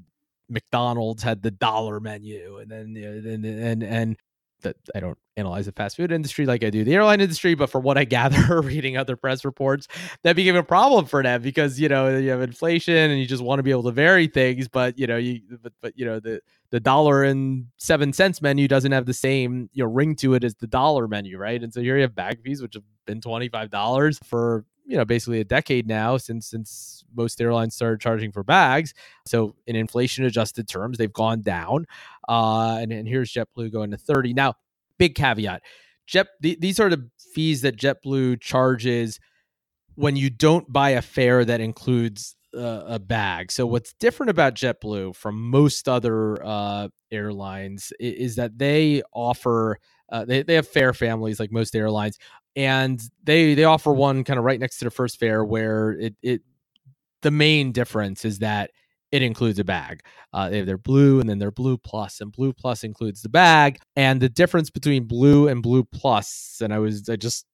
McDonald's 0.48 1.22
had 1.22 1.42
the 1.42 1.50
dollar 1.50 2.00
menu, 2.00 2.58
and 2.58 2.70
then 2.70 2.94
you 2.94 3.02
know, 3.10 3.30
and 3.30 3.44
and 3.44 3.82
and 3.84 4.16
that 4.62 4.76
I 4.94 5.00
don't 5.00 5.18
analyze 5.36 5.66
the 5.66 5.72
fast 5.72 5.96
food 5.96 6.12
industry 6.12 6.46
like 6.46 6.62
I 6.62 6.70
do 6.70 6.84
the 6.84 6.94
airline 6.94 7.20
industry, 7.20 7.54
but 7.54 7.70
from 7.70 7.82
what 7.82 7.98
I 7.98 8.04
gather, 8.18 8.60
reading 8.62 8.96
other 8.96 9.16
press 9.16 9.44
reports, 9.44 9.88
that 10.22 10.36
became 10.36 10.56
a 10.56 10.62
problem 10.62 11.06
for 11.06 11.22
them 11.22 11.42
because 11.42 11.80
you 11.80 11.88
know 11.88 12.16
you 12.16 12.30
have 12.30 12.42
inflation 12.42 13.10
and 13.10 13.20
you 13.20 13.26
just 13.26 13.42
want 13.42 13.58
to 13.58 13.62
be 13.62 13.70
able 13.70 13.84
to 13.84 13.92
vary 13.92 14.26
things, 14.26 14.68
but 14.68 14.98
you 14.98 15.06
know 15.06 15.16
you 15.16 15.40
but, 15.62 15.72
but 15.80 15.98
you 15.98 16.04
know 16.04 16.20
the 16.20 16.40
the 16.70 16.80
dollar 16.80 17.24
and 17.24 17.66
seven 17.76 18.12
cents 18.12 18.40
menu 18.40 18.68
doesn't 18.68 18.92
have 18.92 19.06
the 19.06 19.14
same 19.14 19.68
you 19.72 19.84
know 19.84 19.90
ring 19.90 20.14
to 20.16 20.34
it 20.34 20.44
as 20.44 20.54
the 20.54 20.66
dollar 20.66 21.08
menu, 21.08 21.38
right? 21.38 21.62
And 21.62 21.72
so 21.72 21.80
here 21.80 21.96
you 21.96 22.02
have 22.02 22.14
bag 22.14 22.42
fees, 22.42 22.62
which 22.62 22.74
have 22.74 22.84
been 23.06 23.20
twenty 23.20 23.48
five 23.48 23.70
dollars 23.70 24.18
for 24.24 24.64
you 24.90 24.96
know 24.96 25.04
basically 25.04 25.38
a 25.38 25.44
decade 25.44 25.86
now 25.86 26.16
since 26.16 26.48
since 26.48 27.04
most 27.14 27.40
airlines 27.40 27.74
started 27.76 28.00
charging 28.00 28.32
for 28.32 28.42
bags. 28.42 28.92
So 29.24 29.54
in 29.66 29.76
inflation 29.76 30.24
adjusted 30.24 30.68
terms, 30.68 30.98
they've 30.98 31.12
gone 31.12 31.42
down. 31.42 31.86
Uh, 32.28 32.78
and, 32.80 32.92
and 32.92 33.06
here's 33.06 33.32
JetBlue 33.32 33.72
going 33.72 33.92
to 33.92 33.96
30. 33.96 34.34
Now, 34.34 34.54
big 34.98 35.14
caveat. 35.14 35.62
Jet 36.06 36.26
these 36.40 36.80
are 36.80 36.90
the 36.90 37.08
fees 37.32 37.62
that 37.62 37.76
JetBlue 37.76 38.40
charges 38.40 39.20
when 39.94 40.16
you 40.16 40.28
don't 40.28 40.72
buy 40.72 40.90
a 40.90 41.02
fare 41.02 41.44
that 41.44 41.60
includes 41.60 42.34
uh, 42.56 42.82
a 42.86 42.98
bag. 42.98 43.52
So 43.52 43.64
what's 43.66 43.92
different 43.94 44.30
about 44.30 44.54
JetBlue 44.54 45.14
from 45.14 45.50
most 45.50 45.88
other 45.88 46.44
uh, 46.44 46.88
airlines 47.12 47.92
is, 48.00 48.14
is, 48.14 48.36
that 48.36 48.58
they 48.58 49.02
offer 49.12 49.78
uh, 50.10 50.24
they 50.24 50.42
they 50.42 50.54
have 50.54 50.66
fare 50.66 50.92
families 50.92 51.38
like 51.38 51.52
most 51.52 51.76
airlines, 51.76 52.18
and 52.56 53.00
they 53.24 53.54
they 53.54 53.64
offer 53.64 53.92
one 53.92 54.24
kind 54.24 54.38
of 54.38 54.44
right 54.44 54.60
next 54.60 54.78
to 54.78 54.84
the 54.84 54.90
first 54.90 55.18
fare 55.18 55.44
where 55.44 55.92
it 55.92 56.14
it 56.22 56.42
the 57.22 57.30
main 57.30 57.72
difference 57.72 58.24
is 58.24 58.38
that 58.40 58.70
it 59.12 59.22
includes 59.22 59.58
a 59.58 59.64
bag. 59.64 60.02
Uh, 60.32 60.48
they 60.48 60.58
have 60.58 60.66
their 60.66 60.78
blue 60.78 61.20
and 61.20 61.28
then 61.28 61.38
their 61.38 61.50
blue 61.50 61.76
plus, 61.76 62.20
and 62.20 62.30
blue 62.32 62.52
plus 62.52 62.84
includes 62.84 63.22
the 63.22 63.28
bag. 63.28 63.78
And 63.96 64.20
the 64.20 64.28
difference 64.28 64.70
between 64.70 65.04
blue 65.04 65.48
and 65.48 65.62
blue 65.62 65.84
plus, 65.84 66.60
and 66.62 66.72
I 66.72 66.78
was 66.78 67.08
I 67.08 67.16
just 67.16 67.46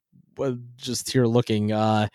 just 0.77 1.11
here 1.11 1.27
looking 1.27 1.73
uh, 1.73 2.09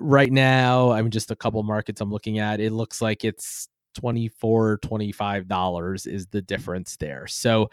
right 0.00 0.32
now. 0.32 0.90
I'm 0.90 1.10
just 1.10 1.30
a 1.30 1.36
couple 1.36 1.62
markets 1.62 2.00
I'm 2.00 2.10
looking 2.10 2.38
at. 2.38 2.60
It 2.60 2.72
looks 2.72 3.00
like 3.00 3.24
it's 3.24 3.68
24 3.94 4.78
25 4.78 5.48
dollars 5.48 6.06
is 6.06 6.26
the 6.28 6.42
difference 6.42 6.96
there. 6.96 7.26
So 7.26 7.70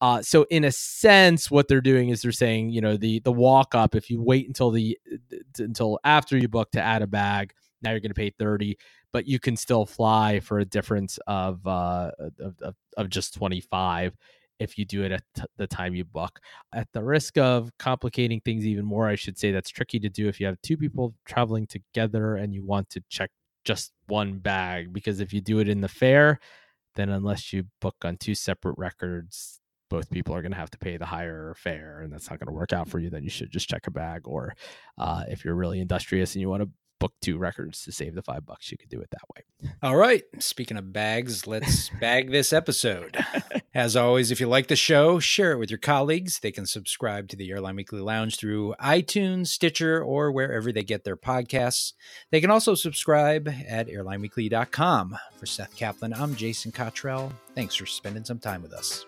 uh, 0.00 0.22
so 0.22 0.46
in 0.50 0.64
a 0.64 0.72
sense, 0.72 1.50
what 1.50 1.68
they're 1.68 1.80
doing 1.80 2.08
is 2.08 2.22
they're 2.22 2.32
saying, 2.32 2.70
you 2.70 2.80
know, 2.80 2.96
the 2.96 3.20
the 3.20 3.32
walk 3.32 3.74
up. 3.74 3.94
If 3.94 4.08
you 4.10 4.22
wait 4.22 4.46
until 4.46 4.70
the 4.70 4.98
until 5.58 5.98
after 6.04 6.36
you 6.38 6.48
book 6.48 6.70
to 6.72 6.80
add 6.80 7.02
a 7.02 7.06
bag, 7.06 7.52
now 7.82 7.90
you're 7.90 8.00
going 8.00 8.10
to 8.10 8.14
pay 8.14 8.30
thirty, 8.30 8.78
but 9.12 9.26
you 9.26 9.38
can 9.38 9.56
still 9.56 9.84
fly 9.84 10.40
for 10.40 10.58
a 10.58 10.64
difference 10.64 11.18
of 11.26 11.66
uh 11.66 12.10
of, 12.18 12.54
of, 12.62 12.74
of 12.96 13.08
just 13.10 13.34
twenty 13.34 13.60
five 13.60 14.16
if 14.58 14.76
you 14.76 14.84
do 14.84 15.02
it 15.02 15.12
at 15.12 15.22
t- 15.34 15.42
the 15.56 15.66
time 15.66 15.94
you 15.94 16.04
book. 16.04 16.38
At 16.74 16.88
the 16.92 17.02
risk 17.02 17.38
of 17.38 17.70
complicating 17.78 18.40
things 18.40 18.66
even 18.66 18.84
more, 18.84 19.08
I 19.08 19.14
should 19.16 19.38
say 19.38 19.52
that's 19.52 19.70
tricky 19.70 19.98
to 20.00 20.08
do 20.08 20.28
if 20.28 20.38
you 20.40 20.46
have 20.46 20.60
two 20.62 20.76
people 20.76 21.14
traveling 21.26 21.66
together 21.66 22.36
and 22.36 22.54
you 22.54 22.64
want 22.64 22.90
to 22.90 23.02
check 23.08 23.30
just 23.64 23.92
one 24.06 24.38
bag 24.38 24.92
because 24.92 25.20
if 25.20 25.32
you 25.32 25.40
do 25.40 25.60
it 25.60 25.68
in 25.68 25.80
the 25.80 25.88
fare, 25.88 26.40
then 26.96 27.08
unless 27.10 27.52
you 27.52 27.64
book 27.80 27.96
on 28.04 28.16
two 28.16 28.34
separate 28.34 28.76
records 28.78 29.59
both 29.90 30.08
people 30.08 30.34
are 30.34 30.40
going 30.40 30.52
to 30.52 30.58
have 30.58 30.70
to 30.70 30.78
pay 30.78 30.96
the 30.96 31.04
higher 31.04 31.54
fare 31.58 32.00
and 32.00 32.12
that's 32.12 32.30
not 32.30 32.38
going 32.38 32.46
to 32.46 32.54
work 32.54 32.72
out 32.72 32.88
for 32.88 32.98
you 32.98 33.10
then 33.10 33.22
you 33.22 33.30
should 33.30 33.50
just 33.50 33.68
check 33.68 33.86
a 33.86 33.90
bag 33.90 34.26
or 34.26 34.54
uh, 34.98 35.24
if 35.28 35.44
you're 35.44 35.54
really 35.54 35.80
industrious 35.80 36.34
and 36.34 36.40
you 36.40 36.48
want 36.48 36.62
to 36.62 36.70
book 37.00 37.14
two 37.22 37.38
records 37.38 37.82
to 37.82 37.90
save 37.90 38.14
the 38.14 38.22
five 38.22 38.46
bucks 38.46 38.70
you 38.70 38.78
could 38.78 38.90
do 38.90 39.00
it 39.00 39.10
that 39.10 39.22
way. 39.34 39.72
All 39.82 39.96
right 39.96 40.22
speaking 40.38 40.76
of 40.76 40.92
bags 40.92 41.46
let's 41.46 41.88
bag 42.00 42.30
this 42.30 42.52
episode. 42.52 43.16
As 43.74 43.96
always 43.96 44.30
if 44.30 44.40
you 44.40 44.48
like 44.48 44.66
the 44.66 44.76
show 44.76 45.18
share 45.18 45.52
it 45.52 45.58
with 45.58 45.70
your 45.70 45.78
colleagues. 45.78 46.38
They 46.40 46.52
can 46.52 46.66
subscribe 46.66 47.28
to 47.28 47.36
the 47.36 47.50
airline 47.50 47.76
weekly 47.76 48.00
lounge 48.00 48.36
through 48.36 48.74
itunes 48.80 49.46
stitcher 49.46 50.02
or 50.02 50.30
wherever 50.30 50.72
they 50.72 50.84
get 50.84 51.04
their 51.04 51.16
podcasts. 51.16 51.94
They 52.30 52.40
can 52.40 52.50
also 52.50 52.74
subscribe 52.74 53.48
at 53.48 53.88
airlineweekly.com 53.88 55.16
for 55.38 55.46
seth 55.46 55.74
kaplan 55.76 56.12
i'm 56.12 56.36
jason 56.36 56.70
cottrell. 56.70 57.32
Thanks 57.54 57.74
for 57.74 57.86
spending 57.86 58.24
some 58.24 58.38
time 58.38 58.62
with 58.62 58.74
us 58.74 59.06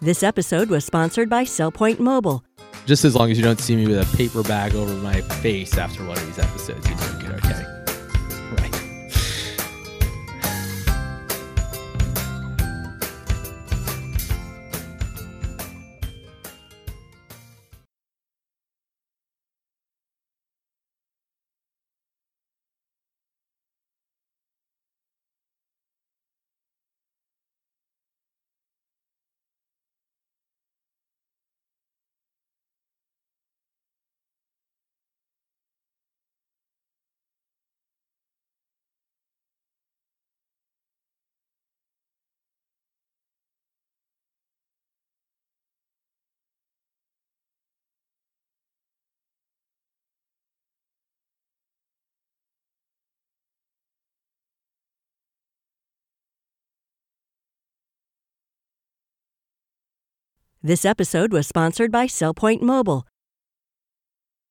this 0.00 0.22
episode 0.22 0.70
was 0.70 0.84
sponsored 0.84 1.28
by 1.28 1.44
Cellpoint 1.44 1.98
Mobile. 1.98 2.42
Just 2.86 3.04
as 3.04 3.14
long 3.14 3.30
as 3.30 3.38
you 3.38 3.44
don't 3.44 3.60
see 3.60 3.76
me 3.76 3.86
with 3.86 3.98
a 3.98 4.16
paper 4.16 4.42
bag 4.42 4.74
over 4.74 4.94
my 4.94 5.20
face 5.20 5.76
after 5.76 6.04
one 6.04 6.16
of 6.16 6.26
these 6.26 6.38
episodes, 6.38 6.88
you're 6.88 7.20
doing 7.20 7.32
okay? 7.34 7.79
This 60.62 60.84
episode 60.84 61.32
was 61.32 61.46
sponsored 61.46 61.90
by 61.90 62.06
Cellpoint 62.06 62.60
Mobile. 62.60 63.06